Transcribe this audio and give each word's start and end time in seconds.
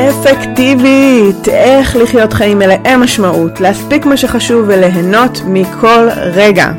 אפקטיבית, 0.00 1.48
איך 1.48 1.96
לחיות 1.96 2.32
חיים 2.32 2.58
מלאי 2.58 2.96
משמעות, 2.98 3.60
להספיק 3.60 4.06
מה 4.06 4.16
שחשוב 4.16 4.64
וליהנות 4.68 5.40
מכל 5.46 6.08
רגע. 6.16 6.72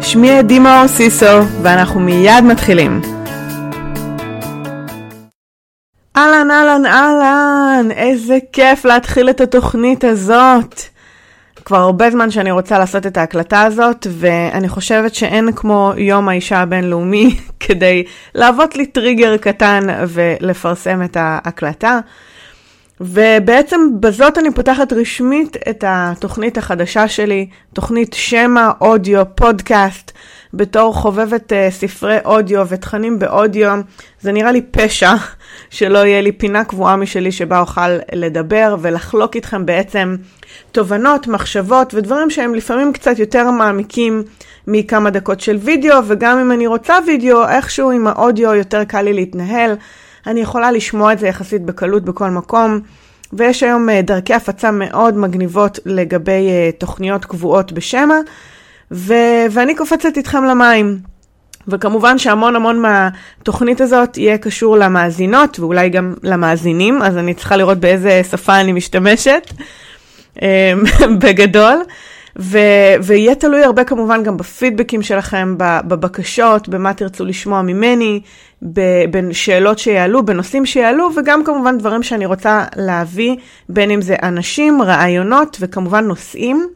שמי 0.00 0.42
דימה 0.42 0.82
אוסיסו, 0.82 1.26
ואנחנו 1.62 2.00
מיד 2.00 2.44
מתחילים. 2.44 3.00
אהלן, 6.16 6.50
אהלן, 6.50 6.86
אהלן, 6.86 7.90
איזה 7.90 8.38
כיף 8.52 8.84
להתחיל 8.84 9.30
את 9.30 9.40
התוכנית 9.40 10.04
הזאת. 10.04 10.80
כבר 11.64 11.76
הרבה 11.76 12.10
זמן 12.10 12.30
שאני 12.30 12.50
רוצה 12.50 12.78
לעשות 12.78 13.06
את 13.06 13.16
ההקלטה 13.16 13.62
הזאת, 13.62 14.06
ואני 14.10 14.68
חושבת 14.68 15.14
שאין 15.14 15.52
כמו 15.52 15.92
יום 15.96 16.28
האישה 16.28 16.58
הבינלאומי 16.58 17.36
כדי 17.60 18.04
להוות 18.34 18.76
לי 18.76 18.86
טריגר 18.86 19.36
קטן 19.36 19.86
ולפרסם 20.08 21.02
את 21.02 21.16
ההקלטה. 21.20 22.00
ובעצם 23.06 23.80
בזאת 24.00 24.38
אני 24.38 24.54
פותחת 24.54 24.92
רשמית 24.92 25.56
את 25.68 25.84
התוכנית 25.86 26.58
החדשה 26.58 27.08
שלי, 27.08 27.46
תוכנית 27.72 28.12
שמע 28.12 28.70
אודיו 28.80 29.22
פודקאסט, 29.34 30.12
בתור 30.54 30.94
חובבת 30.94 31.52
uh, 31.52 31.54
ספרי 31.70 32.18
אודיו 32.24 32.66
ותכנים 32.68 33.18
באודיו. 33.18 33.80
זה 34.20 34.32
נראה 34.32 34.52
לי 34.52 34.62
פשע 34.70 35.14
שלא 35.70 35.98
יהיה 35.98 36.20
לי 36.20 36.32
פינה 36.32 36.64
קבועה 36.64 36.96
משלי 36.96 37.32
שבה 37.32 37.60
אוכל 37.60 37.88
לדבר 38.12 38.76
ולחלוק 38.80 39.36
איתכם 39.36 39.66
בעצם 39.66 40.16
תובנות, 40.72 41.26
מחשבות 41.26 41.94
ודברים 41.94 42.30
שהם 42.30 42.54
לפעמים 42.54 42.92
קצת 42.92 43.18
יותר 43.18 43.50
מעמיקים 43.50 44.22
מכמה 44.66 45.10
דקות 45.10 45.40
של 45.40 45.56
וידאו, 45.56 45.96
וגם 46.06 46.38
אם 46.38 46.52
אני 46.52 46.66
רוצה 46.66 46.94
וידאו, 47.06 47.48
איכשהו 47.48 47.90
עם 47.90 48.06
האודיו 48.06 48.54
יותר 48.54 48.84
קל 48.84 49.02
לי 49.02 49.12
להתנהל. 49.12 49.74
אני 50.26 50.40
יכולה 50.40 50.72
לשמוע 50.72 51.12
את 51.12 51.18
זה 51.18 51.28
יחסית 51.28 51.62
בקלות 51.62 52.04
בכל 52.04 52.30
מקום, 52.30 52.80
ויש 53.32 53.62
היום 53.62 53.90
אה, 53.90 54.02
דרכי 54.02 54.34
הפצה 54.34 54.70
מאוד 54.70 55.16
מגניבות 55.16 55.78
לגבי 55.86 56.48
אה, 56.48 56.70
תוכניות 56.78 57.24
קבועות 57.24 57.72
בשמע, 57.72 58.14
ו- 58.90 59.46
ואני 59.50 59.74
קופצת 59.74 60.16
איתכם 60.16 60.44
למים. 60.44 60.98
וכמובן 61.68 62.18
שהמון 62.18 62.56
המון 62.56 62.82
מהתוכנית 62.82 63.80
הזאת 63.80 64.16
יהיה 64.16 64.38
קשור 64.38 64.76
למאזינות 64.76 65.60
ואולי 65.60 65.88
גם 65.88 66.14
למאזינים, 66.22 67.02
אז 67.02 67.16
אני 67.16 67.34
צריכה 67.34 67.56
לראות 67.56 67.78
באיזה 67.78 68.22
שפה 68.30 68.60
אני 68.60 68.72
משתמשת, 68.72 69.50
אה, 70.42 70.72
בגדול. 71.20 71.82
ו- 72.38 72.94
ויהיה 73.02 73.34
תלוי 73.34 73.64
הרבה 73.64 73.84
כמובן 73.84 74.22
גם 74.22 74.36
בפידבקים 74.36 75.02
שלכם, 75.02 75.54
בבקשות, 75.58 76.68
במה 76.68 76.94
תרצו 76.94 77.24
לשמוע 77.24 77.62
ממני, 77.62 78.20
בשאלות 78.62 79.78
שיעלו, 79.78 80.24
בנושאים 80.24 80.66
שיעלו, 80.66 81.10
וגם 81.16 81.44
כמובן 81.44 81.78
דברים 81.78 82.02
שאני 82.02 82.26
רוצה 82.26 82.64
להביא, 82.76 83.36
בין 83.68 83.90
אם 83.90 84.00
זה 84.00 84.16
אנשים, 84.22 84.82
רעיונות 84.82 85.56
וכמובן 85.60 86.04
נושאים. 86.04 86.68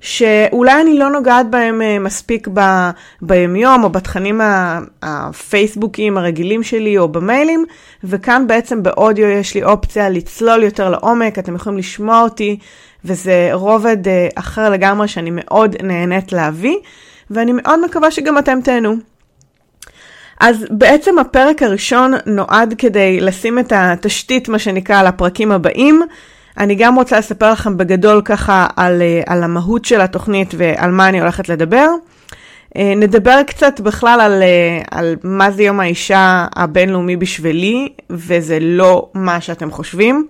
שאולי 0.00 0.80
אני 0.80 0.98
לא 0.98 1.10
נוגעת 1.10 1.50
בהם 1.50 1.82
אה, 1.82 1.98
מספיק 1.98 2.48
ב, 2.54 2.60
ביומיום 3.22 3.84
או 3.84 3.90
בתכנים 3.90 4.40
הפייסבוקים 5.02 6.18
הרגילים 6.18 6.62
שלי 6.62 6.98
או 6.98 7.08
במיילים, 7.08 7.64
וכאן 8.04 8.46
בעצם 8.46 8.82
באודיו 8.82 9.26
יש 9.26 9.54
לי 9.54 9.62
אופציה 9.62 10.10
לצלול 10.10 10.62
יותר 10.62 10.90
לעומק, 10.90 11.38
אתם 11.38 11.54
יכולים 11.54 11.78
לשמוע 11.78 12.22
אותי, 12.22 12.58
וזה 13.04 13.50
רובד 13.52 14.08
אה, 14.08 14.28
אחר 14.34 14.70
לגמרי 14.70 15.08
שאני 15.08 15.30
מאוד 15.32 15.76
נהנית 15.82 16.32
להביא, 16.32 16.76
ואני 17.30 17.52
מאוד 17.54 17.84
מקווה 17.84 18.10
שגם 18.10 18.38
אתם 18.38 18.58
תהנו. 18.64 18.94
אז 20.40 20.66
בעצם 20.70 21.18
הפרק 21.18 21.62
הראשון 21.62 22.12
נועד 22.26 22.74
כדי 22.78 23.20
לשים 23.20 23.58
את 23.58 23.72
התשתית, 23.76 24.48
מה 24.48 24.58
שנקרא, 24.58 25.00
על 25.00 25.06
הפרקים 25.06 25.52
הבאים. 25.52 26.02
אני 26.58 26.74
גם 26.74 26.94
רוצה 26.94 27.18
לספר 27.18 27.52
לכם 27.52 27.76
בגדול 27.76 28.22
ככה 28.24 28.66
על, 28.76 29.02
אה, 29.02 29.22
על 29.26 29.42
המהות 29.42 29.84
של 29.84 30.00
התוכנית 30.00 30.54
ועל 30.56 30.90
מה 30.90 31.08
אני 31.08 31.20
הולכת 31.20 31.48
לדבר. 31.48 31.88
אה, 32.76 32.92
נדבר 32.96 33.42
קצת 33.46 33.80
בכלל 33.80 34.20
על, 34.20 34.42
על 34.90 35.16
מה 35.22 35.50
זה 35.50 35.62
יום 35.62 35.80
האישה 35.80 36.46
הבינלאומי 36.56 37.16
בשבילי, 37.16 37.88
וזה 38.10 38.58
לא 38.60 39.08
מה 39.14 39.40
שאתם 39.40 39.70
חושבים. 39.70 40.26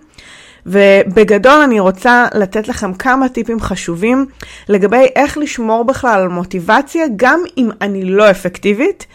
ובגדול 0.65 1.61
אני 1.61 1.79
רוצה 1.79 2.25
לתת 2.33 2.67
לכם 2.67 2.93
כמה 2.93 3.29
טיפים 3.29 3.59
חשובים 3.59 4.25
לגבי 4.69 5.05
איך 5.15 5.37
לשמור 5.37 5.83
בכלל 5.83 6.21
על 6.21 6.27
מוטיבציה, 6.27 7.05
גם 7.15 7.43
אם 7.57 7.69
אני 7.81 8.05
לא 8.05 8.31
אפקטיבית. 8.31 9.05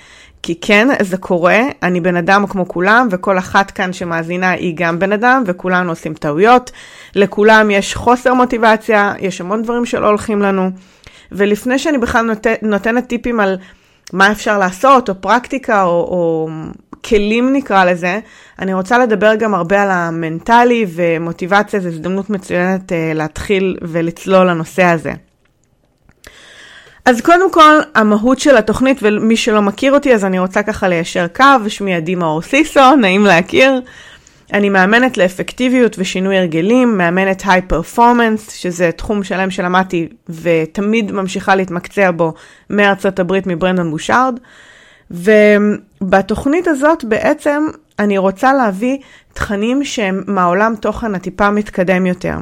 כי 0.43 0.61
כן, 0.61 0.89
זה 1.01 1.17
קורה, 1.17 1.61
אני 1.83 2.01
בן 2.01 2.17
אדם 2.17 2.47
כמו 2.47 2.69
כולם, 2.69 3.09
וכל 3.11 3.39
אחת 3.39 3.71
כאן 3.71 3.93
שמאזינה 3.93 4.51
היא 4.51 4.75
גם 4.77 4.99
בן 4.99 5.13
אדם, 5.13 5.43
וכולנו 5.47 5.91
עושים 5.91 6.15
טעויות. 6.15 6.71
לכולם 7.15 7.71
יש 7.71 7.95
חוסר 7.95 8.35
מוטיבציה, 8.35 9.13
יש 9.19 9.41
המון 9.41 9.63
דברים 9.63 9.85
שלא 9.85 10.07
הולכים 10.07 10.43
לנו. 10.43 10.71
ולפני 11.33 11.79
שאני 11.79 11.99
בכלל 11.99 12.25
נות... 12.25 12.47
נותנת 12.63 13.07
טיפים 13.07 13.41
על 13.41 13.59
מה 14.13 14.33
אפשר 14.33 14.59
לעשות, 14.59 15.09
או 15.09 15.15
פרקטיקה, 15.21 15.83
או, 15.83 15.89
או 15.89 16.49
כלים 17.05 17.53
נקרא 17.53 17.85
לזה, 17.85 18.21
אני 18.59 18.75
רוצה 18.75 18.99
לדבר 18.99 19.35
גם 19.35 19.55
הרבה 19.55 19.83
על 19.83 19.91
המנטלי, 19.91 20.87
ומוטיבציה 20.89 21.81
זו 21.81 21.89
הזדמנות 21.89 22.31
מצוינת 22.31 22.93
uh, 22.93 22.95
להתחיל 23.15 23.77
ולצלול 23.83 24.47
לנושא 24.47 24.85
הזה. 24.85 25.13
אז 27.05 27.21
קודם 27.21 27.53
כל, 27.53 27.81
המהות 27.95 28.39
של 28.39 28.57
התוכנית, 28.57 28.99
ומי 29.03 29.37
שלא 29.37 29.63
מכיר 29.63 29.93
אותי, 29.93 30.15
אז 30.15 30.25
אני 30.25 30.39
רוצה 30.39 30.63
ככה 30.63 30.89
ליישר 30.89 31.27
קו, 31.29 31.45
שמי 31.69 31.95
עדי 31.95 32.15
מאור 32.15 32.43
סיסו, 32.43 32.97
נעים 32.97 33.25
להכיר. 33.25 33.81
אני 34.53 34.69
מאמנת 34.69 35.19
לאפקטיביות 35.19 35.97
ושינוי 35.99 36.39
הרגלים, 36.39 36.99
מאמנת 36.99 37.43
היי 37.47 37.63
פרפורמנס, 37.63 38.53
שזה 38.53 38.91
תחום 38.93 39.25
שלם 39.25 39.51
שלמדתי 39.51 40.09
ותמיד 40.29 41.13
ממשיכה 41.13 41.55
להתמקצע 41.55 42.11
בו 42.11 42.35
מארצות 42.71 43.19
הברית 43.19 43.47
מברנדון 43.47 43.91
בושארד. 43.91 44.39
ובתוכנית 45.11 46.69
הזאת 46.69 47.05
בעצם 47.05 47.67
אני 47.99 48.19
רוצה 48.19 48.53
להביא 48.53 48.99
תכנים 49.33 49.85
שהם 49.85 50.23
מהעולם 50.27 50.75
תוכן 50.81 51.15
הטיפה 51.15 51.51
מתקדם 51.51 52.07
יותר. 52.07 52.37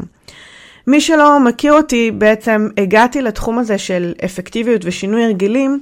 מי 0.87 1.01
שלא 1.01 1.41
מכיר 1.41 1.73
אותי, 1.73 2.11
בעצם 2.11 2.69
הגעתי 2.77 3.23
לתחום 3.23 3.59
הזה 3.59 3.79
של 3.79 4.13
אפקטיביות 4.25 4.81
ושינוי 4.85 5.25
הרגלים 5.25 5.81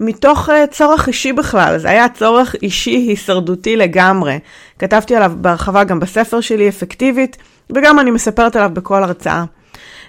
מתוך 0.00 0.48
uh, 0.48 0.52
צורך 0.70 1.08
אישי 1.08 1.32
בכלל, 1.32 1.78
זה 1.78 1.90
היה 1.90 2.08
צורך 2.08 2.54
אישי 2.62 2.90
הישרדותי 2.90 3.76
לגמרי. 3.76 4.38
כתבתי 4.78 5.16
עליו 5.16 5.32
בהרחבה 5.36 5.84
גם 5.84 6.00
בספר 6.00 6.40
שלי, 6.40 6.68
אפקטיבית, 6.68 7.36
וגם 7.70 8.00
אני 8.00 8.10
מספרת 8.10 8.56
עליו 8.56 8.70
בכל 8.72 9.02
הרצאה. 9.02 9.44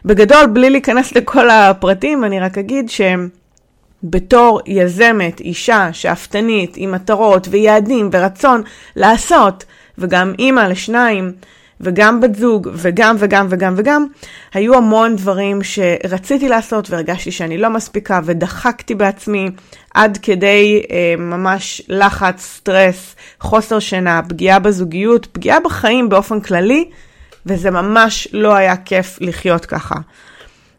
בגדול, 0.05 0.45
בלי 0.45 0.69
להיכנס 0.69 1.15
לכל 1.15 1.49
הפרטים, 1.49 2.23
אני 2.23 2.39
רק 2.39 2.57
אגיד 2.57 2.89
שבתור 4.03 4.61
יזמת, 4.65 5.39
אישה, 5.39 5.89
שאפתנית, 5.93 6.73
עם 6.77 6.91
מטרות 6.91 7.47
ויעדים 7.51 8.09
ורצון 8.11 8.61
לעשות, 8.95 9.65
וגם 9.97 10.33
אימא 10.39 10.61
לשניים, 10.61 11.31
וגם 11.81 12.21
בת 12.21 12.35
זוג, 12.35 12.69
וגם 12.73 13.15
וגם 13.19 13.47
וגם 13.49 13.73
וגם, 13.77 14.05
היו 14.53 14.75
המון 14.75 15.15
דברים 15.15 15.59
שרציתי 15.63 16.49
לעשות 16.49 16.89
והרגשתי 16.89 17.31
שאני 17.31 17.57
לא 17.57 17.69
מספיקה, 17.69 18.19
ודחקתי 18.25 18.95
בעצמי 18.95 19.49
עד 19.93 20.17
כדי 20.21 20.83
אה, 20.91 21.13
ממש 21.17 21.81
לחץ, 21.87 22.41
סטרס, 22.41 23.15
חוסר 23.39 23.79
שינה, 23.79 24.21
פגיעה 24.29 24.59
בזוגיות, 24.59 25.25
פגיעה 25.25 25.59
בחיים 25.59 26.09
באופן 26.09 26.39
כללי, 26.39 26.89
וזה 27.45 27.71
ממש 27.71 28.27
לא 28.33 28.55
היה 28.55 28.77
כיף 28.77 29.17
לחיות 29.21 29.65
ככה. 29.65 29.95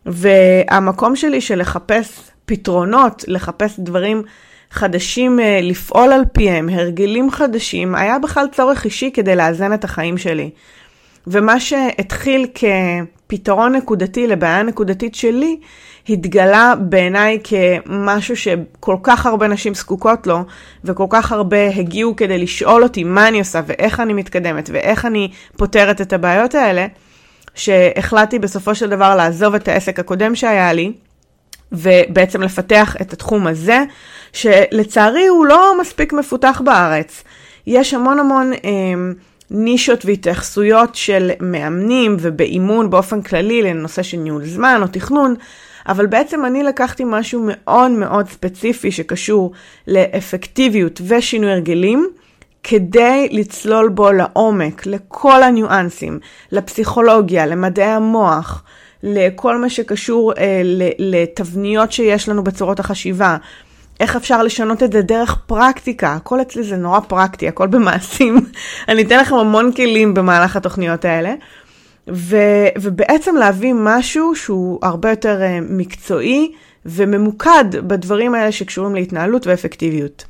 והמקום 0.07 1.17
שלי 1.17 1.41
של 1.41 1.61
לחפש 1.61 2.21
פתרונות, 2.47 3.25
לחפש 3.29 3.75
דברים 3.79 4.23
חדשים 4.71 5.41
אה, 5.41 5.61
לפעול 5.63 6.13
על 6.13 6.23
פיהם, 6.33 6.69
הרגלים 6.69 7.31
חדשים, 7.31 7.95
היה 7.95 8.19
בכלל 8.19 8.47
צורך 8.53 8.85
אישי 8.85 9.11
כדי 9.15 9.37
לאזן 9.37 9.73
את 9.73 9.85
החיים 9.85 10.19
שלי. 10.19 10.51
ומה 11.27 11.61
שהתחיל 11.61 12.47
כפתרון 12.55 13.75
נקודתי 13.75 14.27
לבעיה 14.27 14.63
נקודתית 14.63 15.15
שלי, 15.15 15.57
התגלה 16.09 16.75
בעיניי 16.81 17.39
כמשהו 17.45 18.37
שכל 18.37 18.97
כך 19.03 19.27
הרבה 19.27 19.49
נשים 19.49 19.75
זקוקות 19.75 20.27
לו, 20.27 20.45
וכל 20.85 21.07
כך 21.11 21.33
הרבה 21.33 21.69
הגיעו 21.69 22.17
כדי 22.17 22.39
לשאול 22.39 22.83
אותי 22.83 23.05
מה 23.05 23.29
אני 23.29 23.39
עושה 23.39 23.61
ואיך 23.67 24.01
אני 24.01 24.13
מתקדמת 24.13 24.71
ואיך 24.73 25.07
אני 25.07 25.31
פותרת 25.57 26.01
את 26.01 26.13
הבעיות 26.13 26.55
האלה, 26.55 26.87
שהחלטתי 27.55 28.39
בסופו 28.39 28.75
של 28.75 28.91
דבר 28.91 29.17
לעזוב 29.17 29.55
את 29.55 29.69
העסק 29.69 29.99
הקודם 29.99 30.35
שהיה 30.35 30.73
לי, 30.73 30.93
ובעצם 31.73 32.43
לפתח 32.43 32.97
את 33.01 33.13
התחום 33.13 33.47
הזה, 33.47 33.85
שלצערי 34.33 35.27
הוא 35.27 35.47
לא 35.47 35.81
מספיק 35.81 36.13
מפותח 36.13 36.63
בארץ. 36.65 37.25
יש 37.67 37.95
המון 37.95 38.19
המון... 38.19 38.53
אה, 38.53 38.71
נישות 39.51 40.05
והתייחסויות 40.05 40.95
של 40.95 41.31
מאמנים 41.41 42.17
ובאימון 42.21 42.91
באופן 42.91 43.23
כללי 43.23 43.63
לנושא 43.63 44.03
של 44.03 44.17
ניהול 44.17 44.45
זמן 44.45 44.81
או 44.83 44.87
תכנון, 44.87 45.35
אבל 45.89 46.07
בעצם 46.07 46.45
אני 46.45 46.63
לקחתי 46.63 47.03
משהו 47.07 47.47
מאוד 47.47 47.91
מאוד 47.91 48.29
ספציפי 48.29 48.93
שקשור 48.93 49.53
לאפקטיביות 49.87 51.01
ושינוי 51.07 51.53
הרגלים, 51.53 52.09
כדי 52.63 53.29
לצלול 53.31 53.89
בו 53.89 54.13
לעומק, 54.13 54.87
לכל 54.87 55.43
הניואנסים, 55.43 56.19
לפסיכולוגיה, 56.53 57.47
למדעי 57.47 57.91
המוח, 57.91 58.63
לכל 59.03 59.59
מה 59.59 59.71
שקשור 59.71 60.33
אה, 60.39 60.63
לתבניות 60.99 61.93
שיש 61.93 62.29
לנו 62.29 62.45
בצורות 62.45 62.81
החשיבה. 62.81 63.37
איך 64.01 64.17
אפשר 64.17 64.43
לשנות 64.43 64.83
את 64.83 64.93
זה 64.93 65.03
דרך 65.03 65.39
פרקטיקה, 65.47 66.13
הכל 66.13 66.41
אצלי 66.41 66.63
זה 66.63 66.77
נורא 66.77 67.01
פרקטי, 67.01 67.49
הכל 67.49 67.67
במעשים. 67.67 68.37
אני 68.89 69.03
אתן 69.03 69.21
לכם 69.21 69.35
המון 69.35 69.73
כלים 69.73 70.15
במהלך 70.15 70.57
התוכניות 70.57 71.05
האלה. 71.05 71.35
ו, 72.13 72.37
ובעצם 72.81 73.37
להביא 73.37 73.75
משהו 73.77 74.35
שהוא 74.35 74.79
הרבה 74.83 75.11
יותר 75.11 75.41
uh, 75.41 75.65
מקצועי 75.71 76.53
וממוקד 76.87 77.65
בדברים 77.87 78.35
האלה 78.35 78.53
שקשורים 78.53 78.95
להתנהלות 78.95 79.47
ואפקטיביות. 79.47 80.25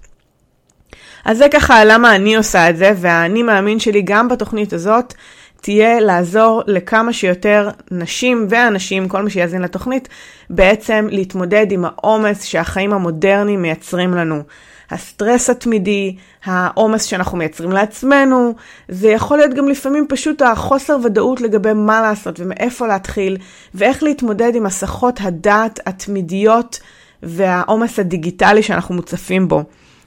אז 1.24 1.38
זה 1.38 1.46
ככה 1.48 1.84
למה 1.84 2.16
אני 2.16 2.36
עושה 2.36 2.70
את 2.70 2.76
זה, 2.76 2.92
והאני 2.96 3.42
מאמין 3.42 3.80
שלי 3.80 4.02
גם 4.02 4.28
בתוכנית 4.28 4.72
הזאת 4.72 5.14
תהיה 5.60 6.00
לעזור 6.00 6.62
לכמה 6.66 7.12
שיותר 7.12 7.70
נשים 7.90 8.46
ואנשים, 8.50 9.08
כל 9.08 9.22
מי 9.22 9.30
שיאזין 9.30 9.62
לתוכנית, 9.62 10.08
בעצם 10.50 11.06
להתמודד 11.10 11.72
עם 11.72 11.84
העומס 11.84 12.44
שהחיים 12.44 12.92
המודרניים 12.92 13.62
מייצרים 13.62 14.14
לנו. 14.14 14.42
הסטרס 14.90 15.50
התמידי, 15.50 16.16
העומס 16.44 17.04
שאנחנו 17.04 17.38
מייצרים 17.38 17.72
לעצמנו, 17.72 18.54
זה 18.88 19.08
יכול 19.08 19.36
להיות 19.38 19.54
גם 19.54 19.68
לפעמים 19.68 20.06
פשוט 20.08 20.42
החוסר 20.42 20.96
ודאות 21.04 21.40
לגבי 21.40 21.72
מה 21.72 22.02
לעשות 22.02 22.40
ומאיפה 22.40 22.86
להתחיל, 22.86 23.36
ואיך 23.74 24.02
להתמודד 24.02 24.54
עם 24.54 24.66
הסחות 24.66 25.20
הדעת 25.22 25.80
התמידיות 25.86 26.80
והעומס 27.22 27.98
הדיגיטלי 27.98 28.62
שאנחנו 28.62 28.94
מוצפים 28.94 29.48
בו. 29.48 29.62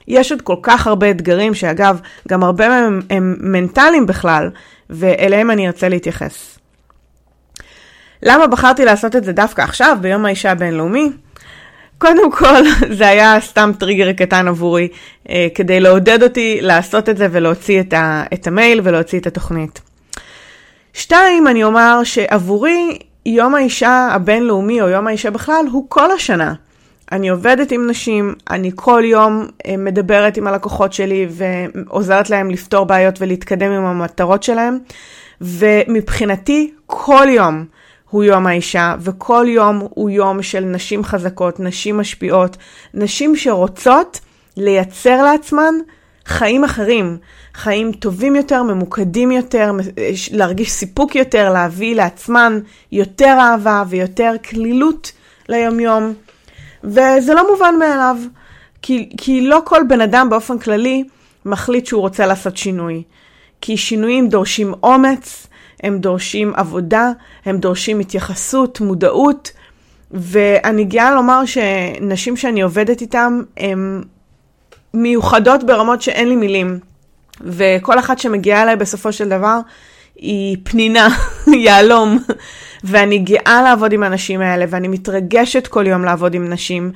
יש 0.08 0.32
עוד 0.32 0.42
כל 0.42 0.56
כך 0.62 0.86
הרבה 0.86 1.10
אתגרים, 1.10 1.54
שאגב, 1.54 2.00
גם 2.28 2.44
הרבה 2.44 2.68
מהם 2.68 3.00
הם 3.10 3.36
מנטליים 3.40 4.06
בכלל, 4.06 4.50
ואליהם 4.90 5.50
אני 5.50 5.66
ארצה 5.66 5.88
להתייחס. 5.88 6.58
למה 8.22 8.46
בחרתי 8.46 8.84
לעשות 8.84 9.16
את 9.16 9.24
זה 9.24 9.32
דווקא 9.32 9.62
עכשיו, 9.62 9.96
ביום 10.00 10.24
האישה 10.24 10.50
הבינלאומי? 10.50 11.10
קודם 11.98 12.32
כל, 12.32 12.62
זה 12.98 13.08
היה 13.08 13.40
סתם 13.40 13.70
טריגר 13.78 14.12
קטן 14.12 14.48
עבורי, 14.48 14.88
אה, 15.30 15.46
כדי 15.54 15.80
לעודד 15.80 16.22
אותי 16.22 16.58
לעשות 16.60 17.08
את 17.08 17.16
זה 17.16 17.28
ולהוציא 17.30 17.80
את, 17.80 17.92
ה, 17.92 18.24
את 18.34 18.46
המייל 18.46 18.80
ולהוציא 18.84 19.20
את 19.20 19.26
התוכנית. 19.26 19.80
שתיים, 20.92 21.48
אני 21.48 21.64
אומר 21.64 22.04
שעבורי 22.04 22.98
יום 23.26 23.54
האישה 23.54 24.08
הבינלאומי 24.12 24.82
או 24.82 24.88
יום 24.88 25.06
האישה 25.06 25.30
בכלל 25.30 25.64
הוא 25.72 25.86
כל 25.88 26.10
השנה. 26.10 26.54
אני 27.12 27.28
עובדת 27.28 27.72
עם 27.72 27.90
נשים, 27.90 28.34
אני 28.50 28.70
כל 28.74 29.02
יום 29.06 29.46
אה, 29.66 29.76
מדברת 29.76 30.36
עם 30.36 30.46
הלקוחות 30.46 30.92
שלי 30.92 31.26
ועוזרת 31.30 32.30
להם 32.30 32.50
לפתור 32.50 32.84
בעיות 32.84 33.20
ולהתקדם 33.20 33.72
עם 33.72 33.84
המטרות 33.84 34.42
שלהם. 34.42 34.78
ומבחינתי, 35.40 36.72
כל 36.86 37.26
יום 37.30 37.64
הוא 38.10 38.24
יום 38.24 38.46
האישה, 38.46 38.94
וכל 39.00 39.46
יום 39.48 39.86
הוא 39.90 40.10
יום 40.10 40.42
של 40.42 40.60
נשים 40.60 41.04
חזקות, 41.04 41.60
נשים 41.60 41.98
משפיעות, 41.98 42.56
נשים 42.94 43.36
שרוצות 43.36 44.20
לייצר 44.56 45.22
לעצמן 45.22 45.74
חיים 46.26 46.64
אחרים, 46.64 47.16
חיים 47.54 47.92
טובים 47.92 48.36
יותר, 48.36 48.62
ממוקדים 48.62 49.30
יותר, 49.30 49.70
אה, 49.98 50.10
להרגיש 50.30 50.70
סיפוק 50.70 51.16
יותר, 51.16 51.52
להביא 51.52 51.94
לעצמן 51.94 52.60
יותר 52.92 53.36
אהבה 53.40 53.82
ויותר 53.88 54.32
כלילות 54.50 55.12
ליומיום. 55.48 56.14
וזה 56.84 57.34
לא 57.34 57.50
מובן 57.52 57.74
מאליו, 57.78 58.16
כי, 58.82 59.08
כי 59.18 59.40
לא 59.40 59.62
כל 59.64 59.80
בן 59.88 60.00
אדם 60.00 60.30
באופן 60.30 60.58
כללי 60.58 61.04
מחליט 61.44 61.86
שהוא 61.86 62.00
רוצה 62.00 62.26
לעשות 62.26 62.56
שינוי. 62.56 63.02
כי 63.60 63.76
שינויים 63.76 64.28
דורשים 64.28 64.74
אומץ, 64.82 65.46
הם 65.82 65.98
דורשים 65.98 66.52
עבודה, 66.56 67.10
הם 67.44 67.58
דורשים 67.58 68.00
התייחסות, 68.00 68.80
מודעות, 68.80 69.52
ואני 70.10 70.84
גאה 70.84 71.14
לומר 71.14 71.42
שנשים 71.44 72.36
שאני 72.36 72.62
עובדת 72.62 73.00
איתן 73.00 73.40
הן 73.56 74.02
מיוחדות 74.94 75.64
ברמות 75.64 76.02
שאין 76.02 76.28
לי 76.28 76.36
מילים. 76.36 76.78
וכל 77.40 77.98
אחת 77.98 78.18
שמגיעה 78.18 78.62
אליי 78.62 78.76
בסופו 78.76 79.12
של 79.12 79.28
דבר 79.28 79.58
היא 80.16 80.56
פנינה, 80.62 81.08
יהלום. 81.64 82.18
ואני 82.84 83.18
גאה 83.18 83.62
לעבוד 83.64 83.92
עם 83.92 84.02
האנשים 84.02 84.40
האלה, 84.40 84.64
ואני 84.68 84.88
מתרגשת 84.88 85.66
כל 85.66 85.86
יום 85.86 86.04
לעבוד 86.04 86.34
עם 86.34 86.52
נשים, 86.52 86.92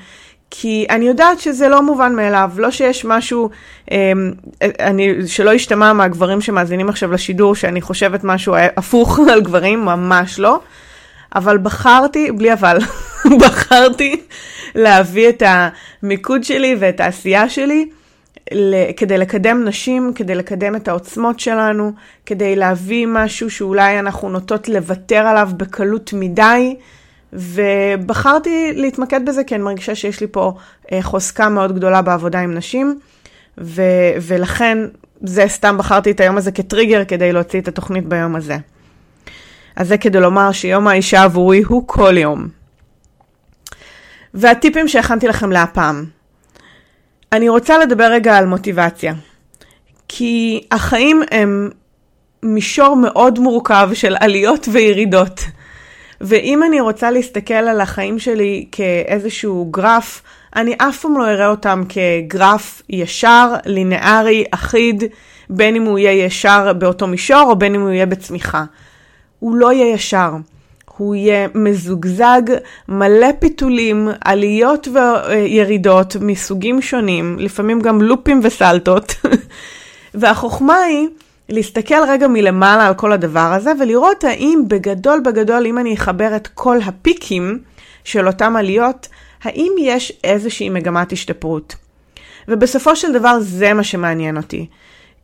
כי 0.50 0.86
אני 0.90 1.08
יודעת 1.08 1.40
שזה 1.40 1.68
לא 1.68 1.82
מובן 1.82 2.14
מאליו, 2.14 2.50
לא 2.56 2.70
שיש 2.70 3.04
משהו, 3.04 3.50
אמ, 3.90 4.32
אני, 4.80 5.14
שלא 5.26 5.54
ישתמע 5.54 5.92
מהגברים 5.92 6.40
שמאזינים 6.40 6.88
עכשיו 6.88 7.12
לשידור, 7.12 7.54
שאני 7.54 7.80
חושבת 7.80 8.24
משהו 8.24 8.54
הפוך 8.76 9.18
על 9.32 9.40
גברים, 9.40 9.84
ממש 9.84 10.38
לא. 10.38 10.60
אבל 11.34 11.58
בחרתי, 11.58 12.32
בלי 12.32 12.52
אבל, 12.52 12.78
בחרתי 13.40 14.20
להביא 14.74 15.28
את 15.28 15.42
המיקוד 15.46 16.44
שלי 16.44 16.76
ואת 16.78 17.00
העשייה 17.00 17.48
שלי 17.48 17.88
כדי 18.96 19.18
לקדם 19.18 19.64
נשים, 19.64 20.12
כדי 20.14 20.34
לקדם 20.34 20.76
את 20.76 20.88
העוצמות 20.88 21.40
שלנו, 21.40 21.92
כדי 22.26 22.56
להביא 22.56 23.06
משהו 23.08 23.50
שאולי 23.50 23.98
אנחנו 23.98 24.28
נוטות 24.28 24.68
לוותר 24.68 25.16
עליו 25.26 25.50
בקלות 25.56 26.12
מדי, 26.12 26.76
ובחרתי 27.32 28.72
להתמקד 28.74 29.26
בזה 29.26 29.44
כי 29.44 29.54
אני 29.54 29.62
מרגישה 29.62 29.94
שיש 29.94 30.20
לי 30.20 30.26
פה 30.30 30.52
אה, 30.92 31.02
חוזקה 31.02 31.48
מאוד 31.48 31.74
גדולה 31.76 32.02
בעבודה 32.02 32.40
עם 32.40 32.54
נשים, 32.54 32.98
ו- 33.58 33.82
ולכן 34.22 34.78
זה 35.20 35.44
סתם 35.48 35.78
בחרתי 35.78 36.10
את 36.10 36.20
היום 36.20 36.36
הזה 36.36 36.52
כטריגר 36.52 37.04
כדי 37.04 37.32
להוציא 37.32 37.60
את 37.60 37.68
התוכנית 37.68 38.06
ביום 38.06 38.36
הזה. 38.36 38.56
אז 39.76 39.88
זה 39.88 39.98
כדי 39.98 40.20
לומר 40.20 40.52
שיום 40.52 40.88
האישה 40.88 41.22
עבורי 41.22 41.62
הוא 41.62 41.82
כל 41.86 42.18
יום. 42.18 42.48
והטיפים 44.34 44.88
שהכנתי 44.88 45.28
לכם 45.28 45.52
להפעם. 45.52 46.15
אני 47.36 47.48
רוצה 47.48 47.78
לדבר 47.78 48.04
רגע 48.04 48.36
על 48.36 48.46
מוטיבציה. 48.46 49.14
כי 50.08 50.60
החיים 50.70 51.22
הם 51.30 51.70
מישור 52.42 52.96
מאוד 52.96 53.38
מורכב 53.38 53.90
של 53.94 54.16
עליות 54.20 54.68
וירידות. 54.72 55.40
ואם 56.20 56.62
אני 56.62 56.80
רוצה 56.80 57.10
להסתכל 57.10 57.54
על 57.54 57.80
החיים 57.80 58.18
שלי 58.18 58.66
כאיזשהו 58.72 59.68
גרף, 59.70 60.22
אני 60.56 60.74
אף 60.78 61.00
פעם 61.00 61.18
לא 61.18 61.28
אראה 61.28 61.48
אותם 61.48 61.82
כגרף 61.88 62.82
ישר, 62.88 63.54
לינארי, 63.66 64.44
אחיד, 64.50 65.04
בין 65.50 65.76
אם 65.76 65.82
הוא 65.82 65.98
יהיה 65.98 66.24
ישר 66.24 66.72
באותו 66.72 67.06
מישור 67.06 67.42
או 67.46 67.56
בין 67.56 67.74
אם 67.74 67.80
הוא 67.80 67.90
יהיה 67.90 68.06
בצמיחה. 68.06 68.64
הוא 69.38 69.56
לא 69.56 69.72
יהיה 69.72 69.94
ישר. 69.94 70.30
הוא 70.96 71.14
יהיה 71.14 71.48
מזוגזג, 71.54 72.42
מלא 72.88 73.28
פיתולים, 73.38 74.08
עליות 74.20 74.88
וירידות 74.92 76.16
מסוגים 76.20 76.82
שונים, 76.82 77.36
לפעמים 77.38 77.80
גם 77.80 78.02
לופים 78.02 78.40
וסלטות. 78.42 79.14
והחוכמה 80.14 80.76
היא 80.76 81.08
להסתכל 81.48 82.04
רגע 82.08 82.28
מלמעלה 82.28 82.86
על 82.86 82.94
כל 82.94 83.12
הדבר 83.12 83.52
הזה 83.52 83.72
ולראות 83.80 84.24
האם 84.24 84.62
בגדול 84.68 85.20
בגדול, 85.20 85.66
אם 85.66 85.78
אני 85.78 85.94
אחבר 85.94 86.36
את 86.36 86.48
כל 86.48 86.78
הפיקים 86.84 87.58
של 88.04 88.26
אותם 88.26 88.56
עליות, 88.56 89.08
האם 89.42 89.72
יש 89.80 90.12
איזושהי 90.24 90.68
מגמת 90.68 91.12
השתפרות. 91.12 91.74
ובסופו 92.48 92.96
של 92.96 93.12
דבר 93.12 93.36
זה 93.40 93.72
מה 93.72 93.84
שמעניין 93.84 94.36
אותי. 94.36 94.66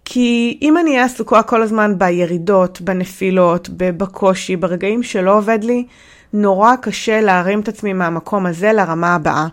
כי 0.04 0.58
אם 0.62 0.78
אני 0.78 0.90
אהיה 0.90 1.04
עסוקה 1.04 1.42
כל 1.42 1.62
הזמן 1.62 1.98
בירידות, 1.98 2.80
בנפילות, 2.80 3.68
בקושי, 3.76 4.56
ברגעים 4.56 5.02
שלא 5.02 5.36
עובד 5.38 5.64
לי, 5.64 5.86
נורא 6.32 6.76
קשה 6.76 7.20
להרים 7.20 7.60
את 7.60 7.68
עצמי 7.68 7.92
מהמקום 7.92 8.46
הזה 8.46 8.72
לרמה 8.72 9.14
הבאה. 9.14 9.46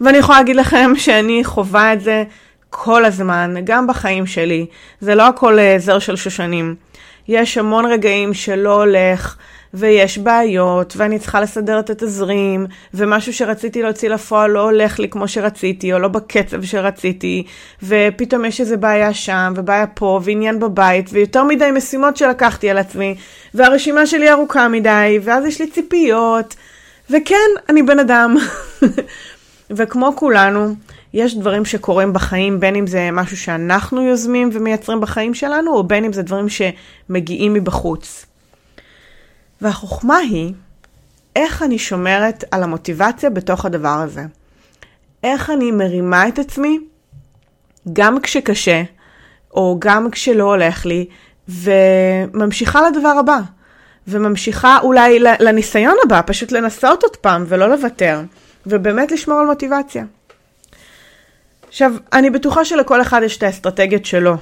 ואני 0.00 0.18
יכולה 0.18 0.38
להגיד 0.38 0.56
לכם 0.56 0.92
שאני 0.96 1.44
חווה 1.44 1.92
את 1.92 2.00
זה 2.00 2.24
כל 2.70 3.04
הזמן, 3.04 3.54
גם 3.64 3.86
בחיים 3.86 4.26
שלי. 4.26 4.66
זה 5.00 5.14
לא 5.14 5.26
הכל 5.26 5.58
אה, 5.58 5.74
זר 5.78 5.98
של 5.98 6.16
שושנים. 6.16 6.74
יש 7.28 7.58
המון 7.58 7.86
רגעים 7.86 8.34
שלא 8.34 8.74
הולך, 8.82 9.36
ויש 9.74 10.18
בעיות, 10.18 10.94
ואני 10.96 11.18
צריכה 11.18 11.40
לסדר 11.40 11.80
את 11.80 11.90
התזרים, 11.90 12.66
ומשהו 12.94 13.32
שרציתי 13.32 13.82
להוציא 13.82 14.08
לפועל 14.08 14.50
לא 14.50 14.62
הולך 14.62 14.98
לי 14.98 15.08
כמו 15.08 15.28
שרציתי, 15.28 15.92
או 15.92 15.98
לא 15.98 16.08
בקצב 16.08 16.62
שרציתי, 16.62 17.44
ופתאום 17.82 18.44
יש 18.44 18.60
איזה 18.60 18.76
בעיה 18.76 19.14
שם, 19.14 19.52
ובעיה 19.56 19.86
פה, 19.86 20.20
ועניין 20.22 20.60
בבית, 20.60 21.08
ויותר 21.12 21.44
מדי 21.44 21.70
משימות 21.70 22.16
שלקחתי 22.16 22.70
על 22.70 22.78
עצמי, 22.78 23.14
והרשימה 23.54 24.06
שלי 24.06 24.30
ארוכה 24.30 24.68
מדי, 24.68 25.18
ואז 25.22 25.44
יש 25.44 25.60
לי 25.60 25.70
ציפיות, 25.70 26.54
וכן, 27.10 27.50
אני 27.68 27.82
בן 27.82 27.98
אדם. 27.98 28.36
וכמו 29.70 30.12
כולנו, 30.16 30.74
יש 31.14 31.36
דברים 31.36 31.64
שקורים 31.64 32.12
בחיים, 32.12 32.60
בין 32.60 32.76
אם 32.76 32.86
זה 32.86 33.08
משהו 33.12 33.36
שאנחנו 33.36 34.02
יוזמים 34.02 34.50
ומייצרים 34.52 35.00
בחיים 35.00 35.34
שלנו, 35.34 35.72
או 35.72 35.82
בין 35.82 36.04
אם 36.04 36.12
זה 36.12 36.22
דברים 36.22 36.46
שמגיעים 36.48 37.54
מבחוץ. 37.54 38.29
והחוכמה 39.62 40.16
היא 40.16 40.52
איך 41.36 41.62
אני 41.62 41.78
שומרת 41.78 42.44
על 42.50 42.62
המוטיבציה 42.62 43.30
בתוך 43.30 43.64
הדבר 43.64 43.88
הזה. 43.88 44.24
איך 45.24 45.50
אני 45.50 45.70
מרימה 45.70 46.28
את 46.28 46.38
עצמי, 46.38 46.78
גם 47.92 48.20
כשקשה, 48.20 48.82
או 49.54 49.76
גם 49.78 50.10
כשלא 50.10 50.44
הולך 50.44 50.86
לי, 50.86 51.06
וממשיכה 51.48 52.80
לדבר 52.88 53.08
הבא. 53.08 53.40
וממשיכה 54.08 54.78
אולי 54.82 55.18
לניסיון 55.18 55.96
הבא, 56.04 56.20
פשוט 56.26 56.52
לנסות 56.52 57.02
עוד 57.02 57.16
פעם 57.16 57.44
ולא 57.48 57.68
לוותר, 57.68 58.20
ובאמת 58.66 59.12
לשמור 59.12 59.38
על 59.38 59.46
מוטיבציה. 59.46 60.04
עכשיו, 61.68 61.92
אני 62.12 62.30
בטוחה 62.30 62.64
שלכל 62.64 63.02
אחד 63.02 63.20
יש 63.24 63.36
את 63.36 63.42
האסטרטגיות 63.42 64.04
שלו 64.04 64.36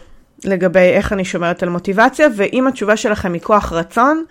לגבי 0.45 0.79
איך 0.79 1.13
אני 1.13 1.25
שומרת 1.25 1.63
על 1.63 1.69
מוטיבציה, 1.69 2.29
ואם 2.37 2.67
התשובה 2.67 2.97
שלכם 2.97 3.33
היא 3.33 3.43
כוח 3.43 3.73
רצון, 3.73 4.25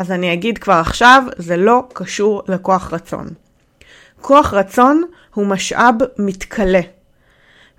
אז 0.00 0.10
אני 0.10 0.32
אגיד 0.32 0.58
כבר 0.58 0.74
עכשיו, 0.74 1.22
זה 1.36 1.56
לא 1.56 1.82
קשור 1.92 2.42
לכוח 2.48 2.92
רצון. 2.92 3.28
כוח 4.20 4.54
רצון 4.54 5.04
הוא 5.34 5.46
משאב 5.46 5.94
מתכלה. 6.18 6.80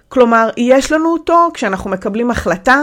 כלומר, 0.09 0.49
יש 0.57 0.91
לנו 0.91 1.13
אותו 1.13 1.49
כשאנחנו 1.53 1.89
מקבלים 1.89 2.31
החלטה, 2.31 2.81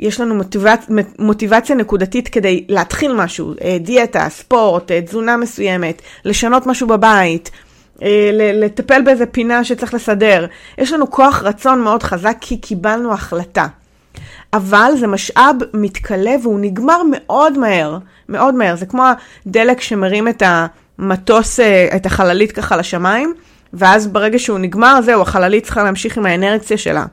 יש 0.00 0.20
לנו 0.20 0.34
מוטיבצ... 0.34 0.86
מוטיבציה 1.18 1.76
נקודתית 1.76 2.28
כדי 2.28 2.64
להתחיל 2.68 3.12
משהו, 3.12 3.54
אה, 3.64 3.76
דיאטה, 3.80 4.28
ספורט, 4.28 4.90
אה, 4.90 5.00
תזונה 5.00 5.36
מסוימת, 5.36 6.02
לשנות 6.24 6.66
משהו 6.66 6.86
בבית, 6.86 7.50
אה, 8.02 8.30
לטפל 8.32 9.02
באיזה 9.02 9.26
פינה 9.26 9.64
שצריך 9.64 9.94
לסדר. 9.94 10.46
יש 10.78 10.92
לנו 10.92 11.10
כוח 11.10 11.42
רצון 11.42 11.82
מאוד 11.82 12.02
חזק 12.02 12.36
כי 12.40 12.60
קיבלנו 12.60 13.12
החלטה. 13.12 13.66
אבל 14.52 14.92
זה 14.98 15.06
משאב 15.06 15.56
מתכלה 15.74 16.34
והוא 16.42 16.60
נגמר 16.60 17.02
מאוד 17.10 17.58
מהר, 17.58 17.98
מאוד 18.28 18.54
מהר. 18.54 18.76
זה 18.76 18.86
כמו 18.86 19.04
הדלק 19.46 19.80
שמרים 19.80 20.28
את 20.28 20.42
המטוס, 20.46 21.60
את 21.96 22.06
החללית 22.06 22.52
ככה 22.52 22.76
לשמיים, 22.76 23.34
ואז 23.72 24.06
ברגע 24.06 24.38
שהוא 24.38 24.58
נגמר, 24.58 25.00
זהו, 25.02 25.22
החללית 25.22 25.64
צריכה 25.64 25.82
להמשיך 25.82 26.18
עם 26.18 26.26
האנרציה 26.26 26.78
שלה. 26.78 27.04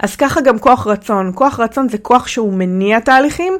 אז 0.00 0.16
ככה 0.16 0.40
גם 0.40 0.58
כוח 0.58 0.86
רצון. 0.86 1.32
כוח 1.34 1.60
רצון 1.60 1.88
זה 1.88 1.98
כוח 1.98 2.26
שהוא 2.26 2.52
מניע 2.52 3.00
תהליכים, 3.00 3.52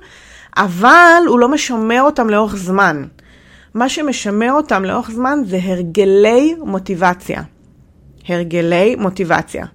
אבל 0.56 1.22
הוא 1.26 1.38
לא 1.38 1.48
משמר 1.48 2.02
אותם 2.02 2.30
לאורך 2.30 2.56
זמן. 2.56 3.04
מה 3.74 3.88
שמשמר 3.88 4.52
אותם 4.52 4.84
לאורך 4.84 5.10
זמן 5.10 5.38
זה 5.46 5.58
הרגלי 5.62 6.54
מוטיבציה. 6.58 7.42
הרגלי 8.28 8.96
מוטיבציה. 8.98 9.66